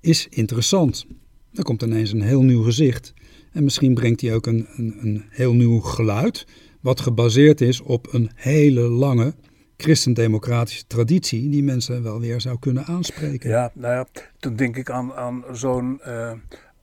is 0.00 0.26
interessant. 0.28 1.06
Er 1.52 1.62
komt 1.62 1.82
ineens 1.82 2.12
een 2.12 2.22
heel 2.22 2.42
nieuw 2.42 2.62
gezicht. 2.62 3.14
En 3.52 3.64
misschien 3.64 3.94
brengt 3.94 4.20
hij 4.20 4.34
ook 4.34 4.46
een, 4.46 4.66
een, 4.76 4.96
een 5.00 5.24
heel 5.28 5.54
nieuw 5.54 5.80
geluid, 5.80 6.46
wat 6.80 7.00
gebaseerd 7.00 7.60
is 7.60 7.80
op 7.80 8.12
een 8.12 8.30
hele 8.34 8.80
lange 8.80 9.34
christendemocratische 9.76 10.86
traditie 10.86 11.48
die 11.50 11.62
mensen 11.62 12.02
wel 12.02 12.20
weer 12.20 12.40
zou 12.40 12.58
kunnen 12.58 12.84
aanspreken. 12.84 13.50
Ja, 13.50 13.70
nou 13.74 13.94
ja, 13.94 14.06
dan 14.38 14.56
denk 14.56 14.76
ik 14.76 14.90
aan, 14.90 15.12
aan 15.12 15.44
zo'n 15.52 16.00
uh, 16.06 16.32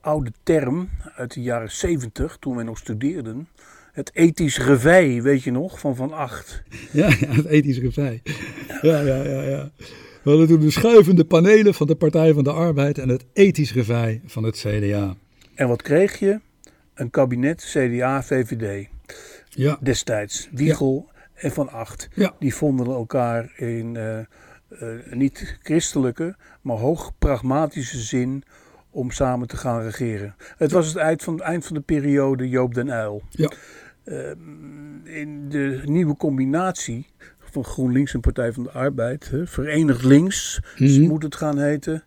oude 0.01 0.31
term 0.43 0.89
uit 1.15 1.33
de 1.33 1.41
jaren 1.41 1.71
zeventig, 1.71 2.37
toen 2.39 2.55
wij 2.55 2.63
nog 2.63 2.77
studeerden. 2.77 3.47
Het 3.91 4.11
ethisch 4.13 4.57
revij, 4.57 5.21
weet 5.21 5.43
je 5.43 5.51
nog, 5.51 5.79
van 5.79 5.95
Van 5.95 6.13
Acht. 6.13 6.63
Ja, 6.91 7.07
ja 7.07 7.27
het 7.27 7.45
ethisch 7.45 7.79
revij. 7.79 8.21
Ja, 8.81 9.01
ja, 9.01 9.23
ja, 9.23 9.41
ja. 9.41 9.71
We 10.23 10.29
hadden 10.29 10.47
toen 10.47 10.59
de 10.59 10.71
schuivende 10.71 11.25
panelen 11.25 11.73
van 11.73 11.87
de 11.87 11.95
Partij 11.95 12.33
van 12.33 12.43
de 12.43 12.51
Arbeid 12.51 12.97
en 12.97 13.09
het 13.09 13.25
ethisch 13.33 13.73
revij 13.73 14.21
van 14.25 14.43
het 14.43 14.57
CDA. 14.57 15.15
En 15.55 15.67
wat 15.67 15.81
kreeg 15.81 16.19
je? 16.19 16.39
Een 16.95 17.09
kabinet 17.09 17.61
CDA-VVD. 17.61 18.87
Ja. 19.49 19.77
Destijds. 19.81 20.49
Wiegel 20.51 21.09
en 21.33 21.51
Van 21.51 21.69
Acht. 21.69 22.07
Ja. 22.13 22.33
Die 22.39 22.55
vonden 22.55 22.85
elkaar 22.85 23.51
in 23.55 23.95
uh, 23.95 24.17
uh, 24.81 25.11
niet 25.11 25.57
christelijke, 25.63 26.35
maar 26.61 26.77
hoog 26.77 27.11
pragmatische 27.19 27.99
zin 27.99 28.43
om 28.89 29.11
samen 29.11 29.47
te 29.47 29.57
gaan 29.57 29.81
regeren. 29.81 30.35
Het 30.57 30.71
was 30.71 30.87
het 30.87 30.95
eind 30.95 31.23
van, 31.23 31.41
eind 31.41 31.65
van 31.65 31.75
de 31.75 31.81
periode 31.81 32.49
Joop 32.49 32.73
den 32.73 32.87
Uyl. 32.87 33.23
Ja. 33.29 33.51
Uh, 34.05 34.29
in 35.03 35.49
de 35.49 35.81
nieuwe 35.85 36.15
combinatie 36.15 37.07
van 37.39 37.63
GroenLinks 37.63 38.13
en 38.13 38.19
Partij 38.19 38.53
van 38.53 38.63
de 38.63 38.71
Arbeid, 38.71 39.29
hè, 39.29 39.47
Verenigd 39.47 40.03
Links 40.03 40.61
mm 40.77 40.87
-hmm. 40.87 41.07
moet 41.07 41.23
het 41.23 41.35
gaan 41.35 41.59
heten, 41.59 42.03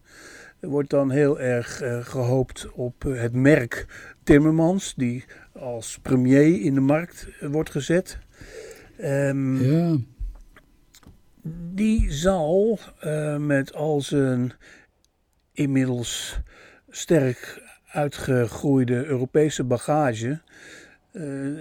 wordt 0.60 0.90
dan 0.90 1.10
heel 1.10 1.40
erg 1.40 1.82
uh, 1.82 1.98
gehoopt 2.04 2.72
op 2.72 3.04
uh, 3.04 3.20
het 3.20 3.32
merk 3.32 3.86
Timmermans, 4.22 4.94
die 4.94 5.24
als 5.52 5.98
premier 5.98 6.60
in 6.60 6.74
de 6.74 6.80
markt 6.80 7.28
wordt 7.40 7.70
gezet. 7.70 8.18
Um, 9.00 9.62
ja. 9.62 9.96
Die 11.74 12.12
zal 12.12 12.78
met 13.38 13.74
al 13.74 14.00
zijn 14.00 14.52
inmiddels 15.52 16.40
sterk 16.88 17.62
uitgegroeide 17.86 19.04
Europese 19.04 19.64
bagage 19.64 20.40
uh, 21.12 21.58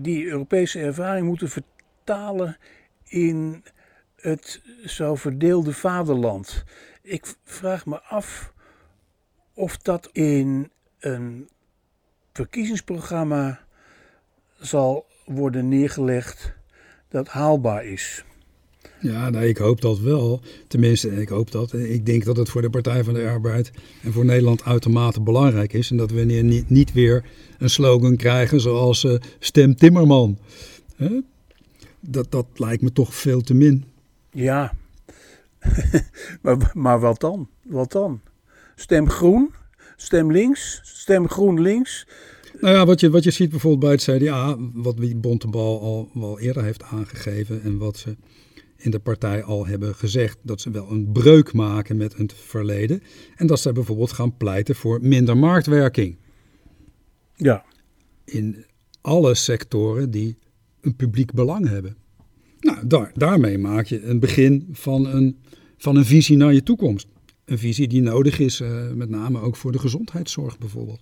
die 0.00 0.26
Europese 0.26 0.80
ervaring 0.80 1.26
moeten 1.26 1.48
vertalen 1.48 2.56
in 3.04 3.64
het 4.20 4.60
zo 4.84 5.14
verdeelde 5.14 5.72
vaderland. 5.72 6.64
Ik 7.02 7.34
vraag 7.44 7.86
me 7.86 8.02
af 8.02 8.52
of 9.54 9.76
dat 9.76 10.08
in 10.12 10.70
een 10.98 11.48
verkiezingsprogramma 12.32 13.60
zal 14.58 15.06
worden 15.24 15.68
neergelegd 15.68 16.52
dat 17.08 17.28
haalbaar 17.28 17.84
is. 17.84 18.24
Ja, 19.00 19.30
nou, 19.30 19.44
ik 19.46 19.56
hoop 19.56 19.80
dat 19.80 19.98
wel. 19.98 20.40
Tenminste, 20.68 21.20
ik 21.20 21.28
hoop 21.28 21.50
dat. 21.50 21.72
Ik 21.72 22.06
denk 22.06 22.24
dat 22.24 22.36
het 22.36 22.48
voor 22.48 22.62
de 22.62 22.70
Partij 22.70 23.04
van 23.04 23.14
de 23.14 23.28
Arbeid 23.28 23.70
en 24.02 24.12
voor 24.12 24.24
Nederland 24.24 24.64
uitermate 24.64 25.20
belangrijk 25.20 25.72
is. 25.72 25.90
En 25.90 25.96
dat 25.96 26.10
we 26.10 26.20
niet, 26.20 26.70
niet 26.70 26.92
weer 26.92 27.24
een 27.58 27.70
slogan 27.70 28.16
krijgen 28.16 28.60
zoals 28.60 29.04
uh, 29.04 29.14
stem 29.38 29.76
Timmerman. 29.76 30.38
Dat, 32.00 32.30
dat 32.30 32.46
lijkt 32.54 32.82
me 32.82 32.92
toch 32.92 33.14
veel 33.14 33.40
te 33.40 33.54
min. 33.54 33.84
Ja, 34.30 34.74
maar, 36.42 36.70
maar 36.74 37.00
wat 37.00 37.20
dan? 37.20 37.48
Wat 37.62 37.92
dan? 37.92 38.20
Stem 38.74 39.08
groen, 39.08 39.54
stem 39.96 40.32
links, 40.32 40.80
stem 40.82 41.28
groen 41.28 41.60
links. 41.60 42.06
Nou 42.60 42.74
ja, 42.74 42.86
wat 42.86 43.00
je, 43.00 43.10
wat 43.10 43.24
je 43.24 43.30
ziet 43.30 43.50
bijvoorbeeld 43.50 43.80
bij 43.80 44.14
het 44.14 44.22
CDA, 44.22 44.56
wat 44.72 44.98
wie 44.98 45.16
Bontebal 45.16 45.80
al 45.80 46.10
wel 46.14 46.40
eerder 46.40 46.62
heeft 46.62 46.82
aangegeven 46.82 47.62
en 47.62 47.78
wat 47.78 47.96
ze 47.96 48.16
in 48.76 48.90
de 48.90 48.98
partij 48.98 49.42
al 49.42 49.66
hebben 49.66 49.94
gezegd 49.94 50.38
dat 50.42 50.60
ze 50.60 50.70
wel 50.70 50.90
een 50.90 51.12
breuk 51.12 51.52
maken 51.52 51.96
met 51.96 52.16
het 52.16 52.34
verleden. 52.34 53.02
En 53.36 53.46
dat 53.46 53.60
ze 53.60 53.72
bijvoorbeeld 53.72 54.12
gaan 54.12 54.36
pleiten 54.36 54.74
voor 54.74 54.98
minder 55.02 55.36
marktwerking. 55.36 56.16
Ja. 57.34 57.64
In 58.24 58.64
alle 59.00 59.34
sectoren 59.34 60.10
die 60.10 60.36
een 60.80 60.96
publiek 60.96 61.32
belang 61.32 61.68
hebben. 61.68 61.96
Nou, 62.60 62.86
daar, 62.86 63.12
daarmee 63.14 63.58
maak 63.58 63.86
je 63.86 64.02
een 64.02 64.20
begin 64.20 64.68
van 64.72 65.06
een, 65.06 65.38
van 65.76 65.96
een 65.96 66.04
visie 66.04 66.36
naar 66.36 66.54
je 66.54 66.62
toekomst. 66.62 67.06
Een 67.44 67.58
visie 67.58 67.88
die 67.88 68.02
nodig 68.02 68.38
is, 68.38 68.60
uh, 68.60 68.90
met 68.94 69.08
name 69.08 69.40
ook 69.40 69.56
voor 69.56 69.72
de 69.72 69.78
gezondheidszorg 69.78 70.58
bijvoorbeeld. 70.58 71.00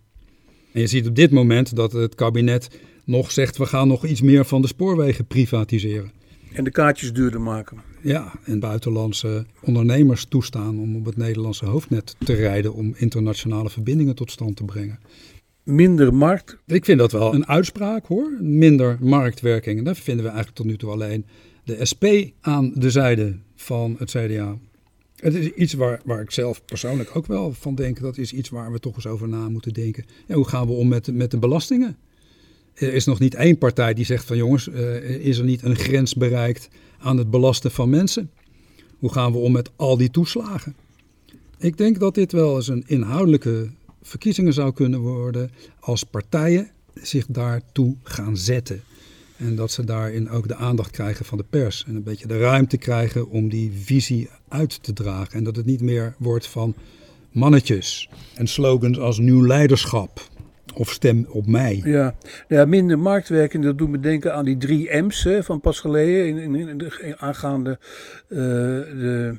En 0.72 0.80
je 0.80 0.86
ziet 0.86 1.06
op 1.06 1.14
dit 1.14 1.30
moment 1.30 1.76
dat 1.76 1.92
het 1.92 2.14
kabinet 2.14 2.80
nog 3.04 3.30
zegt: 3.30 3.56
we 3.56 3.66
gaan 3.66 3.88
nog 3.88 4.06
iets 4.06 4.20
meer 4.20 4.44
van 4.44 4.62
de 4.62 4.68
spoorwegen 4.68 5.26
privatiseren. 5.26 6.10
En 6.52 6.64
de 6.64 6.70
kaartjes 6.70 7.12
duurder 7.12 7.40
maken. 7.40 7.78
Ja, 8.02 8.32
en 8.44 8.60
buitenlandse 8.60 9.46
ondernemers 9.62 10.24
toestaan 10.24 10.78
om 10.78 10.96
op 10.96 11.04
het 11.04 11.16
Nederlandse 11.16 11.66
hoofdnet 11.66 12.16
te 12.18 12.34
rijden 12.34 12.74
om 12.74 12.94
internationale 12.96 13.70
verbindingen 13.70 14.14
tot 14.14 14.30
stand 14.30 14.56
te 14.56 14.64
brengen. 14.64 14.98
Minder 15.66 16.14
markt? 16.14 16.56
Ik 16.66 16.84
vind 16.84 16.98
dat 16.98 17.12
wel 17.12 17.34
een 17.34 17.46
uitspraak 17.46 18.06
hoor. 18.06 18.32
Minder 18.40 18.98
marktwerking. 19.00 19.78
En 19.78 19.84
daar 19.84 19.96
vinden 19.96 20.24
we 20.24 20.30
eigenlijk 20.30 20.58
tot 20.58 20.66
nu 20.66 20.76
toe 20.76 20.90
alleen 20.90 21.24
de 21.64 21.84
SP 21.90 22.04
aan 22.40 22.72
de 22.74 22.90
zijde 22.90 23.38
van 23.54 23.96
het 23.98 24.10
CDA. 24.10 24.58
Het 25.16 25.34
is 25.34 25.50
iets 25.50 25.72
waar, 25.72 26.00
waar 26.04 26.20
ik 26.20 26.30
zelf 26.30 26.64
persoonlijk 26.64 27.16
ook 27.16 27.26
wel 27.26 27.52
van 27.52 27.74
denk. 27.74 28.00
Dat 28.00 28.18
is 28.18 28.32
iets 28.32 28.48
waar 28.48 28.72
we 28.72 28.78
toch 28.78 28.94
eens 28.94 29.06
over 29.06 29.28
na 29.28 29.48
moeten 29.48 29.72
denken. 29.72 30.04
Ja, 30.26 30.34
hoe 30.34 30.48
gaan 30.48 30.66
we 30.66 30.72
om 30.72 30.88
met, 30.88 31.12
met 31.12 31.30
de 31.30 31.38
belastingen? 31.38 31.96
Er 32.74 32.94
is 32.94 33.04
nog 33.04 33.18
niet 33.18 33.34
één 33.34 33.58
partij 33.58 33.94
die 33.94 34.04
zegt 34.04 34.24
van 34.24 34.36
jongens, 34.36 34.68
uh, 34.68 35.04
is 35.26 35.38
er 35.38 35.44
niet 35.44 35.62
een 35.62 35.76
grens 35.76 36.14
bereikt 36.14 36.68
aan 36.98 37.16
het 37.16 37.30
belasten 37.30 37.70
van 37.70 37.90
mensen? 37.90 38.30
Hoe 38.98 39.12
gaan 39.12 39.32
we 39.32 39.38
om 39.38 39.52
met 39.52 39.70
al 39.76 39.96
die 39.96 40.10
toeslagen? 40.10 40.74
Ik 41.58 41.76
denk 41.76 41.98
dat 41.98 42.14
dit 42.14 42.32
wel 42.32 42.56
eens 42.56 42.68
een 42.68 42.84
inhoudelijke 42.86 43.68
verkiezingen 44.06 44.52
zou 44.52 44.72
kunnen 44.72 45.00
worden 45.00 45.50
als 45.80 46.04
partijen 46.04 46.70
zich 46.94 47.26
daartoe 47.28 47.96
gaan 48.02 48.36
zetten. 48.36 48.82
En 49.36 49.56
dat 49.56 49.70
ze 49.70 49.84
daarin 49.84 50.30
ook 50.30 50.48
de 50.48 50.54
aandacht 50.54 50.90
krijgen 50.90 51.24
van 51.24 51.38
de 51.38 51.44
pers. 51.50 51.84
En 51.86 51.96
een 51.96 52.02
beetje 52.02 52.26
de 52.26 52.38
ruimte 52.38 52.76
krijgen 52.76 53.28
om 53.28 53.48
die 53.48 53.72
visie 53.84 54.30
uit 54.48 54.82
te 54.82 54.92
dragen. 54.92 55.32
En 55.32 55.44
dat 55.44 55.56
het 55.56 55.66
niet 55.66 55.80
meer 55.80 56.14
wordt 56.18 56.46
van 56.46 56.74
mannetjes 57.30 58.08
en 58.34 58.46
slogans 58.46 58.98
als 58.98 59.18
nieuw 59.18 59.46
leiderschap 59.46 60.28
of 60.74 60.90
stem 60.90 61.26
op 61.28 61.46
mij. 61.46 61.80
Ja, 61.84 62.14
ja 62.48 62.64
minder 62.64 62.98
marktwerking, 62.98 63.64
dat 63.64 63.78
doet 63.78 63.88
me 63.88 64.00
denken 64.00 64.34
aan 64.34 64.44
die 64.44 64.56
drie 64.56 65.02
M's 65.02 65.24
hè, 65.24 65.42
van 65.42 65.60
pas. 65.60 65.84
In, 65.84 66.38
in, 66.38 66.54
in 66.54 66.78
de, 66.78 67.14
aangaande 67.18 67.78
uh, 68.28 68.38
de 68.38 69.36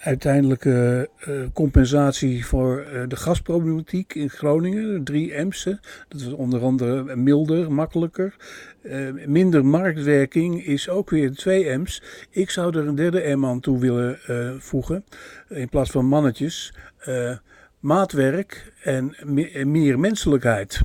uiteindelijke 0.00 1.08
uh, 1.28 1.46
compensatie 1.52 2.46
voor 2.46 2.86
uh, 2.92 3.02
de 3.08 3.16
gasproblematiek 3.16 4.14
in 4.14 4.30
Groningen. 4.30 5.04
Drie 5.04 5.44
M's. 5.44 5.64
Dat 6.08 6.20
is 6.20 6.32
onder 6.32 6.62
andere 6.62 7.16
milder, 7.16 7.72
makkelijker. 7.72 8.36
minder 9.26 9.64
marktwerking 9.64 10.64
is 10.66 10.88
ook 10.88 11.10
weer 11.10 11.34
twee 11.34 11.78
M's. 11.78 12.02
Ik 12.30 12.50
zou 12.50 12.78
er 12.78 12.86
een 12.86 12.94
derde 12.94 13.36
M 13.36 13.44
aan 13.44 13.60
toe 13.60 13.78
willen 13.78 14.18
voegen. 14.60 15.04
In 15.48 15.68
plaats 15.68 15.90
van 15.90 16.06
mannetjes 16.06 16.74
maatwerk 17.78 18.72
en 18.82 19.16
meer 19.64 19.98
menselijkheid. 19.98 20.80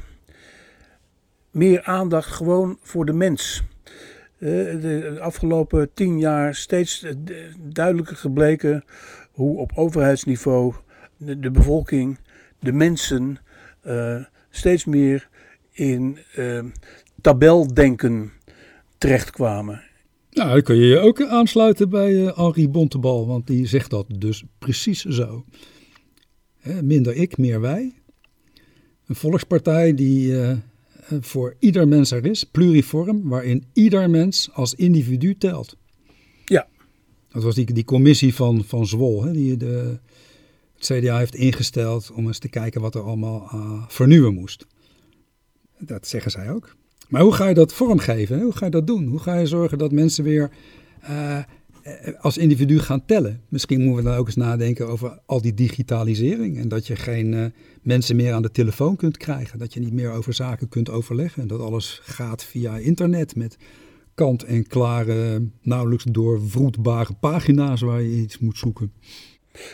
Meer 1.51 1.83
aandacht 1.83 2.31
gewoon 2.31 2.77
voor 2.81 3.05
de 3.05 3.13
mens. 3.13 3.63
Eh, 4.35 4.49
de 4.81 5.17
afgelopen 5.19 5.93
tien 5.93 6.19
jaar 6.19 6.55
steeds 6.55 7.03
eh, 7.03 7.13
duidelijker 7.59 8.15
gebleken 8.15 8.83
hoe 9.31 9.57
op 9.57 9.71
overheidsniveau 9.75 10.73
de 11.17 11.51
bevolking, 11.51 12.17
de 12.59 12.71
mensen, 12.71 13.37
uh, 13.87 14.23
steeds 14.49 14.85
meer 14.85 15.29
in 15.71 16.17
uh, 16.37 16.63
tabeldenken 17.21 18.31
terechtkwamen. 18.97 19.81
Nou, 20.31 20.49
dan 20.49 20.61
kun 20.61 20.75
je 20.75 20.85
je 20.85 20.99
ook 20.99 21.23
aansluiten 21.23 21.89
bij 21.89 22.13
Henri 22.13 22.69
Bontebal, 22.69 23.27
want 23.27 23.47
die 23.47 23.65
zegt 23.65 23.89
dat 23.89 24.05
dus 24.17 24.43
precies 24.59 25.03
zo. 25.03 25.45
Minder 26.81 27.15
ik, 27.15 27.37
meer 27.37 27.61
wij. 27.61 27.93
Een 29.05 29.15
volkspartij 29.15 29.93
die 29.93 30.33
voor 31.19 31.55
ieder 31.59 31.87
mens 31.87 32.11
er 32.11 32.25
is, 32.25 32.43
pluriform, 32.43 33.27
waarin 33.27 33.65
ieder 33.73 34.09
mens 34.09 34.49
als 34.53 34.73
individu 34.73 35.37
telt. 35.37 35.77
Ja. 36.45 36.67
Dat 37.31 37.43
was 37.43 37.55
die, 37.55 37.73
die 37.73 37.83
commissie 37.83 38.35
van, 38.35 38.63
van 38.63 38.87
Zwol, 38.87 39.23
hè, 39.23 39.31
die 39.31 39.57
de, 39.57 39.99
het 40.75 40.85
CDA 40.85 41.17
heeft 41.17 41.35
ingesteld 41.35 42.11
om 42.11 42.27
eens 42.27 42.39
te 42.39 42.49
kijken 42.49 42.81
wat 42.81 42.95
er 42.95 43.01
allemaal 43.01 43.49
uh, 43.53 43.83
vernieuwen 43.87 44.33
moest. 44.33 44.65
Dat 45.79 46.07
zeggen 46.07 46.31
zij 46.31 46.51
ook. 46.51 46.75
Maar 47.09 47.21
hoe 47.21 47.33
ga 47.33 47.47
je 47.47 47.53
dat 47.53 47.73
vormgeven? 47.73 48.41
Hoe 48.41 48.55
ga 48.55 48.65
je 48.65 48.71
dat 48.71 48.87
doen? 48.87 49.05
Hoe 49.05 49.19
ga 49.19 49.37
je 49.37 49.45
zorgen 49.45 49.77
dat 49.77 49.91
mensen 49.91 50.23
weer 50.23 50.51
uh, 51.03 51.39
als 52.19 52.37
individu 52.37 52.79
gaan 52.79 53.05
tellen? 53.05 53.41
Misschien 53.49 53.81
moeten 53.81 54.03
we 54.03 54.09
dan 54.09 54.19
ook 54.19 54.25
eens 54.25 54.35
nadenken 54.35 54.87
over 54.87 55.19
al 55.25 55.41
die 55.41 55.53
digitalisering. 55.53 56.59
En 56.59 56.67
dat 56.67 56.87
je 56.87 56.95
geen 56.95 57.33
uh, 57.33 57.45
mensen 57.81 58.15
meer 58.15 58.33
aan 58.33 58.41
de 58.41 58.51
telefoon 58.51 58.95
kunt 58.95 59.17
krijgen. 59.17 59.59
Dat 59.59 59.73
je 59.73 59.79
niet 59.79 59.93
meer 59.93 60.11
over 60.11 60.33
zaken 60.33 60.69
kunt 60.69 60.89
overleggen. 60.89 61.41
En 61.41 61.47
dat 61.47 61.59
alles 61.59 61.99
gaat 62.03 62.43
via 62.43 62.77
internet 62.77 63.35
met 63.35 63.57
kant-en-klare, 64.13 65.47
nauwelijks 65.61 66.03
doorvroetbare 66.03 67.13
pagina's 67.13 67.81
waar 67.81 68.01
je 68.01 68.15
iets 68.15 68.39
moet 68.39 68.57
zoeken. 68.57 68.91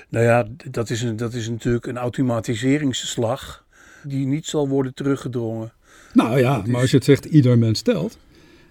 Nou 0.10 0.26
ja, 0.26 0.47
dat 0.71 0.89
is, 0.89 1.02
een, 1.02 1.15
dat 1.15 1.34
is 1.34 1.50
natuurlijk 1.50 1.86
een 1.86 1.97
automatiseringsslag 1.97 3.65
die 4.04 4.26
niet 4.26 4.45
zal 4.45 4.67
worden 4.67 4.93
teruggedrongen. 4.93 5.74
Nou 6.13 6.39
ja, 6.39 6.63
maar 6.67 6.82
als 6.82 6.91
je 6.91 6.95
het 6.95 7.06
zegt 7.06 7.26
ieder 7.26 7.58
mens 7.58 7.80
stelt, 7.80 8.17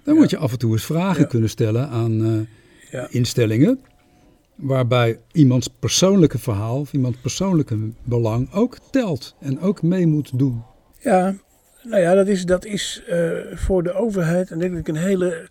dan 0.02 0.14
moet 0.14 0.30
je 0.30 0.36
af 0.36 0.52
en 0.52 0.58
toe 0.58 0.72
eens 0.72 0.84
vragen 0.84 1.28
kunnen 1.28 1.50
stellen 1.50 1.88
aan 1.88 2.26
uh, 2.26 2.40
ja. 2.90 3.06
instellingen. 3.10 3.80
Waarbij 4.54 5.18
iemands 5.32 5.68
persoonlijke 5.68 6.38
verhaal 6.38 6.80
of 6.80 6.92
iemands 6.92 7.18
persoonlijke 7.18 7.78
belang 8.04 8.52
ook 8.52 8.78
telt 8.90 9.34
en 9.40 9.60
ook 9.60 9.82
mee 9.82 10.06
moet 10.06 10.38
doen. 10.38 10.62
Ja, 10.98 11.34
nou 11.82 12.00
ja, 12.00 12.14
dat 12.14 12.28
is, 12.28 12.44
dat 12.44 12.64
is 12.64 13.02
uh, 13.08 13.30
voor 13.54 13.82
de 13.82 13.92
overheid 13.92 14.58
denk 14.58 14.76
ik 14.76 14.88
een 14.88 14.96
hele 14.96 15.48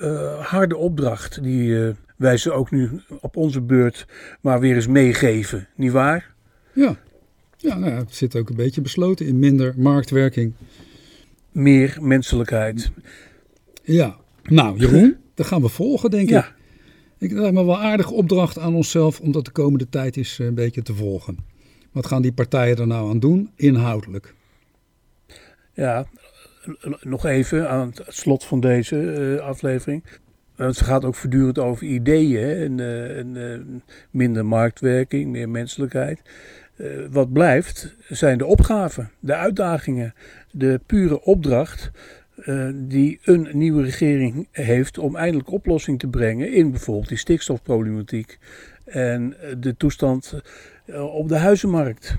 uh, 0.00 0.46
harde 0.46 0.76
opdracht. 0.76 1.42
Die 1.42 1.94
wij 2.16 2.36
ze 2.36 2.52
ook 2.52 2.70
nu 2.70 3.00
op 3.20 3.36
onze 3.36 3.60
beurt 3.60 4.06
maar 4.40 4.60
weer 4.60 4.74
eens 4.74 4.86
meegeven, 4.86 5.68
niet 5.74 5.92
waar? 5.92 6.34
Ja, 6.72 6.96
ja 7.56 7.78
nou 7.78 7.92
ja, 7.92 7.98
het 7.98 8.14
zit 8.14 8.36
ook 8.36 8.48
een 8.48 8.56
beetje 8.56 8.80
besloten 8.80 9.26
in 9.26 9.38
minder 9.38 9.74
marktwerking 9.76 10.54
meer 11.56 11.98
menselijkheid. 12.00 12.90
Ja, 13.82 14.16
nou 14.42 14.78
Jeroen, 14.78 15.16
dat 15.34 15.46
gaan 15.46 15.62
we 15.62 15.68
volgen 15.68 16.10
denk 16.10 16.28
ja. 16.28 16.38
ik. 16.38 16.54
Ik 17.18 17.32
lijkt 17.32 17.54
me 17.54 17.64
wel 17.64 17.78
aardige 17.78 18.12
opdracht 18.12 18.58
aan 18.58 18.74
onszelf 18.74 19.20
om 19.20 19.32
dat 19.32 19.44
de 19.44 19.50
komende 19.50 19.88
tijd 19.88 20.16
eens 20.16 20.38
een 20.38 20.54
beetje 20.54 20.82
te 20.82 20.94
volgen. 20.94 21.38
Wat 21.92 22.06
gaan 22.06 22.22
die 22.22 22.32
partijen 22.32 22.76
er 22.76 22.86
nou 22.86 23.10
aan 23.10 23.18
doen, 23.18 23.50
inhoudelijk? 23.54 24.34
Ja, 25.72 26.06
nog 27.00 27.24
even 27.24 27.70
aan 27.70 27.92
het 27.94 28.02
slot 28.08 28.44
van 28.44 28.60
deze 28.60 28.96
uh, 28.96 29.40
aflevering. 29.40 30.04
Het 30.56 30.80
gaat 30.80 31.04
ook 31.04 31.14
voortdurend 31.14 31.58
over 31.58 31.86
ideeën? 31.86 32.78
En, 32.78 33.34
uh, 33.36 33.60
minder 34.10 34.46
marktwerking, 34.46 35.30
meer 35.30 35.48
menselijkheid. 35.48 36.22
wat 37.10 37.32
blijft 37.32 37.94
zijn 38.08 38.38
de 38.38 38.46
opgaven, 38.46 39.10
de 39.20 39.34
uitdagingen 39.34 40.14
de 40.50 40.80
pure 40.86 41.22
opdracht 41.22 41.90
uh, 42.46 42.70
die 42.74 43.18
een 43.22 43.48
nieuwe 43.52 43.82
regering 43.82 44.48
heeft 44.50 44.98
om 44.98 45.16
eindelijk 45.16 45.50
oplossing 45.50 45.98
te 45.98 46.08
brengen 46.08 46.52
in 46.52 46.70
bijvoorbeeld 46.70 47.08
die 47.08 47.18
stikstofproblematiek 47.18 48.38
en 48.84 49.40
eh, 49.40 49.54
de 49.58 49.76
toestand 49.76 50.40
uh, 50.86 51.14
op 51.14 51.28
de 51.28 51.36
huizenmarkt. 51.36 52.16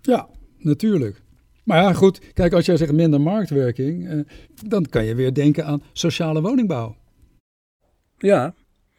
Ja, 0.00 0.28
natuurlijk. 0.58 1.22
Maar 1.64 1.82
ja, 1.82 1.92
goed, 1.92 2.32
kijk, 2.32 2.52
als 2.52 2.66
jij 2.66 2.76
zegt 2.76 2.92
minder 2.92 3.20
marktwerking, 3.20 4.26
dan 4.66 4.86
kan 4.86 5.04
je 5.04 5.14
weer 5.14 5.34
denken 5.34 5.64
aan 5.64 5.82
sociale 5.92 6.42
woningbouw. 6.42 6.96
Ja. 8.18 8.54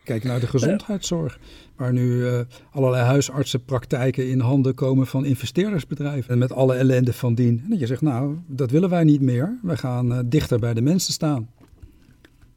Kijk 0.08 0.24
naar 0.24 0.40
de 0.40 0.48
gezondheidszorg. 0.48 1.40
Waar 1.76 1.94
nu 1.94 2.10
uh, 2.10 2.40
allerlei 2.72 3.04
huisartsenpraktijken 3.04 4.30
in 4.30 4.40
handen 4.40 4.76
komen 4.76 5.08
van 5.08 5.26
investeerdersbedrijven. 5.26 6.30
En 6.32 6.38
met 6.38 6.52
alle 6.52 6.76
ellende 6.76 7.14
van 7.14 7.36
dien. 7.36 7.62
En 7.64 7.70
dat 7.70 7.80
je 7.80 7.86
zegt, 7.86 8.02
nou, 8.02 8.38
dat 8.48 8.72
willen 8.72 8.90
wij 8.90 9.04
niet 9.04 9.22
meer. 9.22 9.60
Wij 9.62 9.78
gaan 9.78 10.12
uh, 10.12 10.20
dichter 10.26 10.60
bij 10.60 10.74
de 10.74 10.82
mensen 10.82 11.14
staan. 11.14 11.50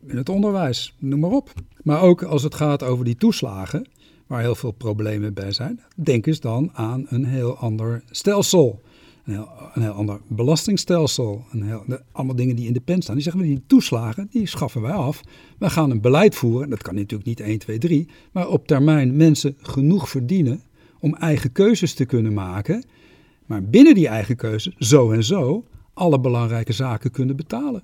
In 0.06 0.16
het 0.16 0.28
onderwijs, 0.28 0.94
noem 0.98 1.20
maar 1.20 1.30
op. 1.30 1.52
Maar 1.82 2.02
ook 2.02 2.22
als 2.22 2.42
het 2.42 2.54
gaat 2.54 2.82
over 2.82 3.04
die 3.04 3.16
toeslagen, 3.16 3.88
waar 4.26 4.40
heel 4.40 4.54
veel 4.54 4.72
problemen 4.72 5.34
bij 5.34 5.52
zijn. 5.52 5.80
Denk 5.96 6.26
eens 6.26 6.40
dan 6.40 6.70
aan 6.72 7.06
een 7.08 7.24
heel 7.24 7.56
ander 7.56 8.02
stelsel 8.10 8.80
een 9.30 9.36
heel, 9.36 9.48
een 9.74 9.82
heel 9.82 9.92
ander 9.92 10.20
belastingstelsel. 10.28 11.44
Een 11.52 11.62
heel, 11.62 11.84
allemaal 12.12 12.36
dingen 12.36 12.56
die 12.56 12.66
in 12.66 12.72
de 12.72 12.80
pen 12.80 13.02
staan. 13.02 13.14
Die 13.14 13.24
zeggen 13.24 13.42
we, 13.42 13.48
die 13.48 13.62
toeslagen, 13.66 14.28
die 14.30 14.46
schaffen 14.46 14.82
wij 14.82 14.92
af. 14.92 15.20
We 15.58 15.70
gaan 15.70 15.90
een 15.90 16.00
beleid 16.00 16.34
voeren, 16.34 16.70
dat 16.70 16.82
kan 16.82 16.94
natuurlijk 16.94 17.28
niet 17.28 17.40
1, 17.40 17.58
2, 17.58 17.78
3. 17.78 18.08
Maar 18.32 18.48
op 18.48 18.66
termijn 18.66 19.16
mensen 19.16 19.56
genoeg 19.60 20.08
verdienen 20.08 20.62
om 21.00 21.14
eigen 21.14 21.52
keuzes 21.52 21.94
te 21.94 22.04
kunnen 22.04 22.32
maken. 22.32 22.84
Maar 23.46 23.64
binnen 23.64 23.94
die 23.94 24.08
eigen 24.08 24.36
keuze, 24.36 24.72
zo 24.78 25.12
en 25.12 25.24
zo, 25.24 25.64
alle 25.94 26.20
belangrijke 26.20 26.72
zaken 26.72 27.10
kunnen 27.10 27.36
betalen. 27.36 27.82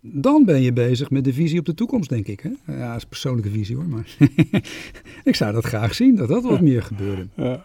Dan 0.00 0.44
ben 0.44 0.62
je 0.62 0.72
bezig 0.72 1.10
met 1.10 1.24
de 1.24 1.32
visie 1.32 1.58
op 1.58 1.64
de 1.64 1.74
toekomst, 1.74 2.08
denk 2.08 2.26
ik. 2.26 2.40
Hè? 2.40 2.72
Ja, 2.72 2.86
dat 2.86 2.96
is 2.96 3.02
een 3.02 3.08
persoonlijke 3.08 3.50
visie 3.50 3.76
hoor, 3.76 3.88
maar 3.88 4.16
ik 5.30 5.34
zou 5.34 5.52
dat 5.52 5.64
graag 5.64 5.94
zien, 5.94 6.16
dat 6.16 6.28
dat 6.28 6.42
wat 6.42 6.60
meer 6.60 6.82
gebeurde. 6.82 7.28
Ja, 7.36 7.64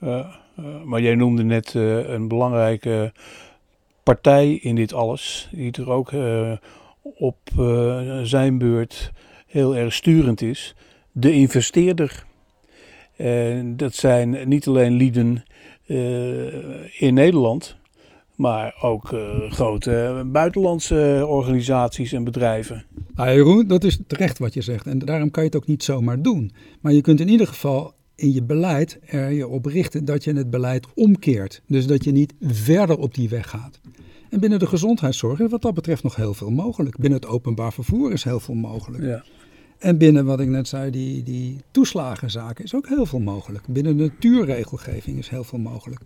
ja. 0.00 0.42
Uh, 0.58 0.82
maar 0.82 1.00
jij 1.00 1.14
noemde 1.14 1.42
net 1.42 1.74
uh, 1.74 2.08
een 2.08 2.28
belangrijke 2.28 3.12
partij 4.02 4.54
in 4.54 4.74
dit 4.74 4.92
alles, 4.92 5.48
die 5.52 5.72
er 5.72 5.90
ook 5.90 6.12
uh, 6.12 6.52
op 7.02 7.38
zijn 8.22 8.58
beurt 8.58 9.12
heel 9.46 9.76
erg 9.76 9.92
sturend 9.92 10.42
is, 10.42 10.74
de 11.12 11.32
investeerder. 11.32 12.24
En 13.16 13.76
dat 13.76 13.94
zijn 13.94 14.48
niet 14.48 14.66
alleen 14.66 14.92
lieden 14.92 15.44
in 16.98 17.14
Nederland, 17.14 17.76
maar 18.34 18.74
ook 18.80 19.14
grote 19.48 20.22
buitenlandse 20.26 21.24
organisaties 21.28 22.12
en 22.12 22.24
bedrijven. 22.24 22.84
Nou, 23.14 23.30
Jeroen, 23.30 23.66
dat 23.66 23.84
is 23.84 23.98
terecht 24.06 24.38
wat 24.38 24.54
je 24.54 24.62
zegt. 24.62 24.86
En 24.86 24.98
daarom 24.98 25.30
kan 25.30 25.42
je 25.42 25.48
het 25.48 25.58
ook 25.58 25.66
niet 25.66 25.84
zomaar 25.84 26.22
doen. 26.22 26.52
Maar 26.80 26.92
je 26.92 27.00
kunt 27.00 27.20
in 27.20 27.28
ieder 27.28 27.46
geval 27.46 27.94
in 28.14 28.32
je 28.32 28.42
beleid 28.42 28.98
er 29.06 29.30
je 29.30 29.48
op 29.48 29.66
richten 29.66 30.04
dat 30.04 30.24
je 30.24 30.32
het 30.32 30.50
beleid 30.50 30.86
omkeert. 30.94 31.62
Dus 31.66 31.86
dat 31.86 32.04
je 32.04 32.12
niet 32.12 32.34
verder 32.40 32.98
op 32.98 33.14
die 33.14 33.28
weg 33.28 33.50
gaat. 33.50 33.80
En 34.30 34.40
binnen 34.40 34.58
de 34.58 34.66
gezondheidszorg 34.66 35.40
is 35.40 35.50
wat 35.50 35.62
dat 35.62 35.74
betreft 35.74 36.02
nog 36.02 36.16
heel 36.16 36.34
veel 36.34 36.50
mogelijk. 36.50 36.96
Binnen 36.96 37.20
het 37.20 37.28
openbaar 37.28 37.72
vervoer 37.72 38.12
is 38.12 38.24
heel 38.24 38.40
veel 38.40 38.54
mogelijk. 38.54 39.04
Ja. 39.04 39.24
En 39.78 39.98
binnen 39.98 40.24
wat 40.24 40.40
ik 40.40 40.48
net 40.48 40.68
zei, 40.68 40.90
die, 40.90 41.22
die 41.22 41.56
toeslagenzaken 41.70 42.64
is 42.64 42.74
ook 42.74 42.88
heel 42.88 43.06
veel 43.06 43.20
mogelijk. 43.20 43.66
Binnen 43.66 43.96
de 43.96 44.02
natuurregelgeving 44.02 45.18
is 45.18 45.28
heel 45.28 45.44
veel 45.44 45.58
mogelijk. 45.58 46.00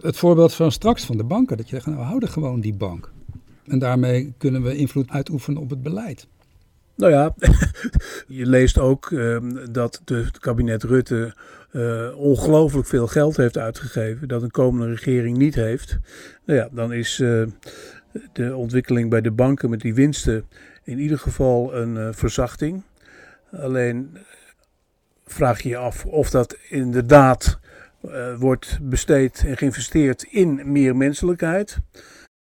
Het 0.00 0.16
voorbeeld 0.16 0.54
van 0.54 0.72
straks 0.72 1.04
van 1.04 1.16
de 1.16 1.24
banken, 1.24 1.56
dat 1.56 1.68
je 1.68 1.74
zegt, 1.74 1.86
nou 1.86 1.98
houden 1.98 2.28
gewoon 2.28 2.60
die 2.60 2.74
bank. 2.74 3.12
En 3.66 3.78
daarmee 3.78 4.32
kunnen 4.38 4.62
we 4.62 4.76
invloed 4.76 5.10
uitoefenen 5.10 5.62
op 5.62 5.70
het 5.70 5.82
beleid. 5.82 6.26
Nou 7.00 7.12
ja, 7.12 7.34
je 8.40 8.46
leest 8.46 8.78
ook 8.78 9.10
um, 9.10 9.72
dat 9.72 10.00
de, 10.04 10.14
het 10.14 10.38
kabinet 10.38 10.82
Rutte 10.82 11.34
uh, 11.72 12.18
ongelooflijk 12.18 12.86
veel 12.86 13.06
geld 13.06 13.36
heeft 13.36 13.58
uitgegeven, 13.58 14.28
dat 14.28 14.42
een 14.42 14.50
komende 14.50 14.86
regering 14.86 15.36
niet 15.36 15.54
heeft. 15.54 15.98
Nou 16.44 16.58
ja, 16.58 16.68
dan 16.72 16.92
is 16.92 17.18
uh, 17.18 17.46
de 18.32 18.56
ontwikkeling 18.56 19.10
bij 19.10 19.20
de 19.20 19.30
banken 19.30 19.70
met 19.70 19.80
die 19.80 19.94
winsten 19.94 20.44
in 20.84 20.98
ieder 20.98 21.18
geval 21.18 21.74
een 21.74 21.94
uh, 21.96 22.08
verzachting. 22.12 22.82
Alleen 23.52 24.16
vraag 25.26 25.62
je 25.62 25.68
je 25.68 25.76
af 25.76 26.04
of 26.04 26.30
dat 26.30 26.56
inderdaad 26.68 27.58
wordt 28.38 28.78
besteed 28.82 29.42
en 29.46 29.56
geïnvesteerd 29.56 30.22
in 30.22 30.72
meer 30.72 30.96
menselijkheid. 30.96 31.78
Dat 31.92 32.02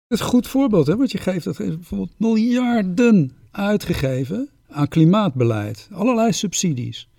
is 0.08 0.20
een 0.20 0.26
goed 0.26 0.48
voorbeeld, 0.48 0.88
hè, 0.88 0.96
wat 0.96 1.12
je 1.12 1.18
geeft. 1.18 1.46
Dat 1.46 1.58
bijvoorbeeld 1.58 2.20
miljarden 2.20 3.43
uitgegeven 3.54 4.50
aan 4.70 4.88
klimaatbeleid, 4.88 5.90
allerlei 5.92 6.34
subsidies. 6.34 7.10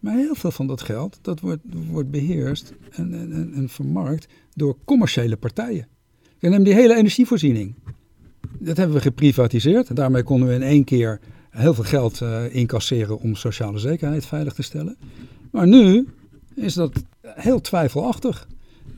Maar 0.00 0.16
heel 0.16 0.34
veel 0.34 0.50
van 0.50 0.66
dat 0.66 0.82
geld 0.82 1.18
dat 1.22 1.40
wordt, 1.40 1.62
wordt 1.90 2.10
beheerst 2.10 2.72
en, 2.90 3.14
en, 3.14 3.52
en 3.54 3.68
vermarkt 3.68 4.26
door 4.54 4.76
commerciële 4.84 5.36
partijen. 5.36 5.88
En 6.38 6.50
neem 6.50 6.62
die 6.62 6.74
hele 6.74 6.94
energievoorziening. 6.94 7.74
Dat 8.58 8.76
hebben 8.76 8.96
we 8.96 9.02
geprivatiseerd. 9.02 9.96
Daarmee 9.96 10.22
konden 10.22 10.48
we 10.48 10.54
in 10.54 10.62
één 10.62 10.84
keer 10.84 11.20
heel 11.50 11.74
veel 11.74 11.84
geld 11.84 12.20
uh, 12.20 12.54
incasseren 12.54 13.18
om 13.18 13.34
sociale 13.34 13.78
zekerheid 13.78 14.26
veilig 14.26 14.52
te 14.52 14.62
stellen. 14.62 14.96
Maar 15.50 15.66
nu 15.66 16.08
is 16.54 16.74
dat 16.74 17.02
heel 17.22 17.60
twijfelachtig. 17.60 18.48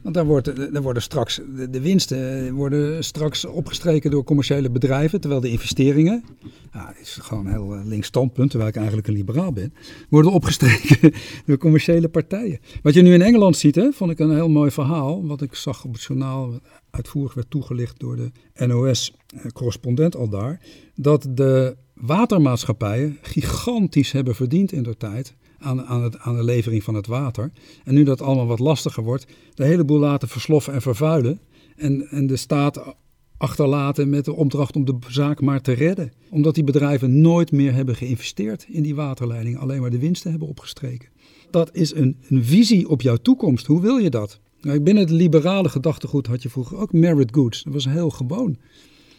Want 0.09 0.21
daar, 0.21 0.29
wordt, 0.29 0.73
daar 0.73 0.83
worden 0.83 1.03
straks, 1.03 1.41
de, 1.71 1.81
winsten 1.81 2.53
worden 2.55 3.05
straks 3.05 3.45
opgestreken 3.45 4.11
door 4.11 4.25
commerciële 4.25 4.71
bedrijven, 4.71 5.21
terwijl 5.21 5.41
de 5.41 5.51
investeringen, 5.51 6.25
ja, 6.73 6.87
het 6.87 7.01
is 7.01 7.19
gewoon 7.21 7.47
een 7.47 7.53
heel 7.53 7.83
links 7.85 8.07
standpunt, 8.07 8.51
terwijl 8.51 8.71
ik 8.71 8.77
eigenlijk 8.77 9.09
een 9.09 9.15
liberaal 9.15 9.53
ben, 9.53 9.75
worden 10.09 10.33
opgestreken 10.33 11.13
door 11.47 11.59
commerciële 11.59 12.09
partijen. 12.09 12.59
Wat 12.83 12.95
je 12.95 13.03
nu 13.03 13.15
in 13.15 13.23
Engeland 13.23 13.57
ziet, 13.57 13.75
hè, 13.75 13.93
vond 13.93 14.11
ik 14.11 14.19
een 14.19 14.35
heel 14.35 14.49
mooi 14.49 14.71
verhaal, 14.71 15.27
wat 15.27 15.43
ik 15.43 15.55
zag 15.55 15.85
op 15.85 15.93
het 15.93 16.03
journaal, 16.03 16.61
uitvoerig 16.91 17.35
werd 17.35 17.51
toegelicht 17.51 17.99
door 17.99 18.17
de 18.17 18.31
NOS-correspondent 18.67 20.17
al 20.17 20.29
daar, 20.29 20.61
dat 20.95 21.27
de 21.31 21.77
watermaatschappijen 21.95 23.19
gigantisch 23.23 24.13
hebben 24.13 24.35
verdiend 24.35 24.73
in 24.73 24.83
de 24.83 24.97
tijd 24.97 25.35
aan, 25.59 25.85
aan, 25.85 26.03
het, 26.03 26.19
aan 26.19 26.37
de 26.37 26.45
levering 26.45 26.83
van 26.83 26.95
het 26.95 27.07
water. 27.07 27.51
En 27.85 27.95
nu 27.95 28.03
dat 28.03 28.23
allemaal 28.23 28.47
wat 28.47 28.59
lastiger 28.59 29.03
wordt, 29.03 29.27
de 29.55 29.65
hele 29.65 29.85
boel 29.85 29.99
laten 29.99 30.29
versloffen 30.29 30.73
en 30.73 30.83
vervuilen. 30.83 31.41
En, 31.77 32.09
en 32.09 32.27
de 32.27 32.37
staat 32.37 32.97
achterlaten 33.37 34.09
met 34.09 34.25
de 34.25 34.35
opdracht 34.35 34.77
om 34.77 34.85
de 34.85 34.97
zaak 35.09 35.41
maar 35.41 35.61
te 35.61 35.73
redden. 35.73 36.13
Omdat 36.31 36.55
die 36.55 36.65
bedrijven 36.65 37.21
nooit 37.21 37.53
meer 37.53 37.75
hebben 37.75 37.97
geïnvesteerd 37.97 38.67
in 38.69 38.83
die 38.83 38.95
waterleiding, 38.95 39.59
alleen 39.59 39.81
maar 39.81 39.91
de 39.91 39.99
winsten 39.99 40.31
hebben 40.31 40.49
opgestreken. 40.49 41.09
Dat 41.51 41.75
is 41.75 41.95
een, 41.95 42.17
een 42.29 42.45
visie 42.45 42.89
op 42.89 43.03
jouw 43.03 43.17
toekomst. 43.17 43.67
Hoe 43.67 43.81
wil 43.81 43.97
je 43.97 44.11
dat? 44.11 44.41
Nou, 44.61 44.81
binnen 44.81 45.03
het 45.03 45.13
liberale 45.13 45.69
gedachtegoed 45.69 46.27
had 46.27 46.43
je 46.43 46.49
vroeger 46.49 46.79
ook 46.79 46.93
merit 46.93 47.35
goods. 47.35 47.63
Dat 47.63 47.73
was 47.73 47.85
heel 47.85 48.11
gewoon. 48.11 48.57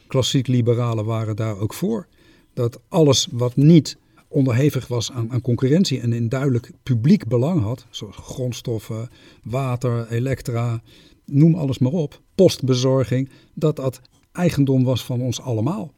Klassiek 0.08 0.47
liberalen 0.47 1.06
waren 1.06 1.36
daar 1.36 1.58
ook 1.58 1.73
voor. 1.73 2.08
Dat 2.54 2.80
alles 2.88 3.28
wat 3.32 3.56
niet 3.56 3.97
onderhevig 4.30 4.88
was 4.88 5.12
aan, 5.12 5.32
aan, 5.32 5.42
concurrentie 5.42 6.00
en 6.00 6.13
in 6.13 6.30
duidelijk 6.30 6.72
publiek 6.84 7.28
belang 7.28 7.62
had, 7.62 7.86
zoals 7.89 8.15
grondstoffen, 8.15 9.10
water, 9.44 10.08
elektra, 10.12 10.82
noem 11.26 11.56
alles 11.56 11.78
maar 11.78 11.92
op, 11.92 12.22
postbezorging, 12.36 13.30
dat 13.54 13.76
dat 13.76 14.02
eigendom 14.32 14.84
was 14.84 15.06
van 15.06 15.22
ons 15.22 15.42
allemaal. 15.42 15.94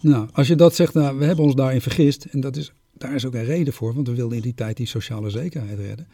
Nou, 0.00 0.28
als 0.32 0.48
je 0.48 0.54
dat 0.54 0.74
zegt, 0.74 0.94
nou, 0.94 1.18
we 1.18 1.24
hebben 1.24 1.44
ons 1.44 1.54
daarin 1.54 1.80
vergist, 1.80 2.24
en 2.24 2.40
dat 2.40 2.56
is, 2.56 2.72
daar 2.92 3.14
is 3.14 3.26
ook 3.26 3.34
een 3.34 3.44
reden 3.44 3.72
voor, 3.72 3.94
want 3.94 4.08
we 4.08 4.14
wilden 4.14 4.36
in 4.36 4.42
die 4.42 4.54
tijd 4.54 4.76
die 4.76 4.86
sociale 4.86 5.30
zekerheid 5.30 5.78
redden. 5.78 6.06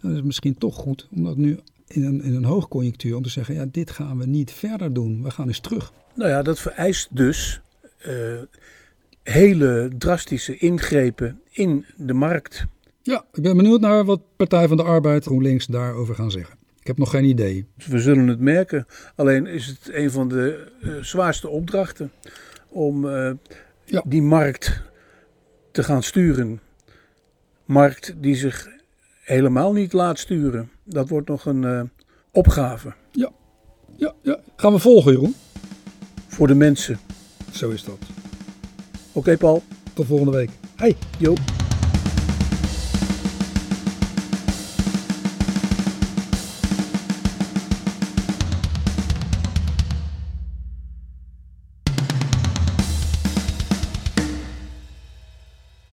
Dan 0.00 0.10
is 0.10 0.16
het 0.16 0.26
misschien 0.26 0.58
toch 0.58 0.74
goed 0.74 1.08
om 1.10 1.24
dat 1.24 1.36
nu 1.36 1.58
in 1.86 2.04
een, 2.04 2.22
in 2.22 2.34
een 2.34 2.44
hoogconjunctuur 2.44 3.16
om 3.16 3.22
te 3.22 3.28
zeggen, 3.28 3.54
ja, 3.54 3.66
dit 3.70 3.90
gaan 3.90 4.18
we 4.18 4.26
niet 4.26 4.52
verder 4.52 4.92
doen, 4.92 5.22
we 5.22 5.30
gaan 5.30 5.46
eens 5.46 5.60
terug. 5.60 5.92
Nou 6.14 6.30
ja, 6.30 6.42
dat 6.42 6.58
vereist 6.58 7.16
dus 7.16 7.60
uh, 8.06 8.40
hele 9.22 9.90
drastische 9.98 10.56
ingrepen 10.56 11.40
in 11.50 11.86
de 11.96 12.12
markt. 12.12 12.64
Ja, 13.02 13.24
ik 13.32 13.42
ben 13.42 13.56
benieuwd 13.56 13.80
naar 13.80 14.04
wat 14.04 14.20
Partij 14.36 14.68
van 14.68 14.76
de 14.76 14.82
Arbeid 14.82 15.24
GroenLinks 15.24 15.66
daarover 15.66 16.14
gaan 16.14 16.30
zeggen. 16.30 16.58
Ik 16.80 16.86
heb 16.86 16.98
nog 16.98 17.10
geen 17.10 17.24
idee. 17.24 17.66
We 17.86 17.98
zullen 17.98 18.28
het 18.28 18.40
merken. 18.40 18.86
Alleen 19.16 19.46
is 19.46 19.66
het 19.66 19.90
een 19.92 20.10
van 20.10 20.28
de 20.28 20.72
uh, 20.82 21.02
zwaarste 21.02 21.48
opdrachten 21.48 22.12
om 22.68 23.04
uh, 23.04 23.30
ja. 23.84 24.02
die 24.06 24.22
markt 24.22 24.82
te 25.72 25.82
gaan 25.82 26.02
sturen. 26.02 26.60
Markt 27.64 28.14
die 28.16 28.34
zich 28.34 28.68
helemaal 29.20 29.72
niet 29.72 29.92
laat 29.92 30.18
sturen. 30.18 30.70
Dat 30.84 31.08
wordt 31.08 31.28
nog 31.28 31.44
een 31.44 31.62
uh, 31.62 31.82
opgave. 32.30 32.94
Ja. 33.10 33.30
ja, 33.96 34.14
ja. 34.22 34.40
Gaan 34.56 34.72
we 34.72 34.78
volgen, 34.78 35.12
Jeroen? 35.12 35.34
Voor 36.28 36.46
de 36.46 36.54
mensen. 36.54 36.98
Zo 37.52 37.70
is 37.70 37.84
dat. 37.84 38.19
Oké, 39.20 39.36
Paul. 39.36 39.62
Tot 39.94 40.06
volgende 40.06 40.32
week. 40.32 40.50
Hey. 40.76 40.96
Jo. 41.18 41.34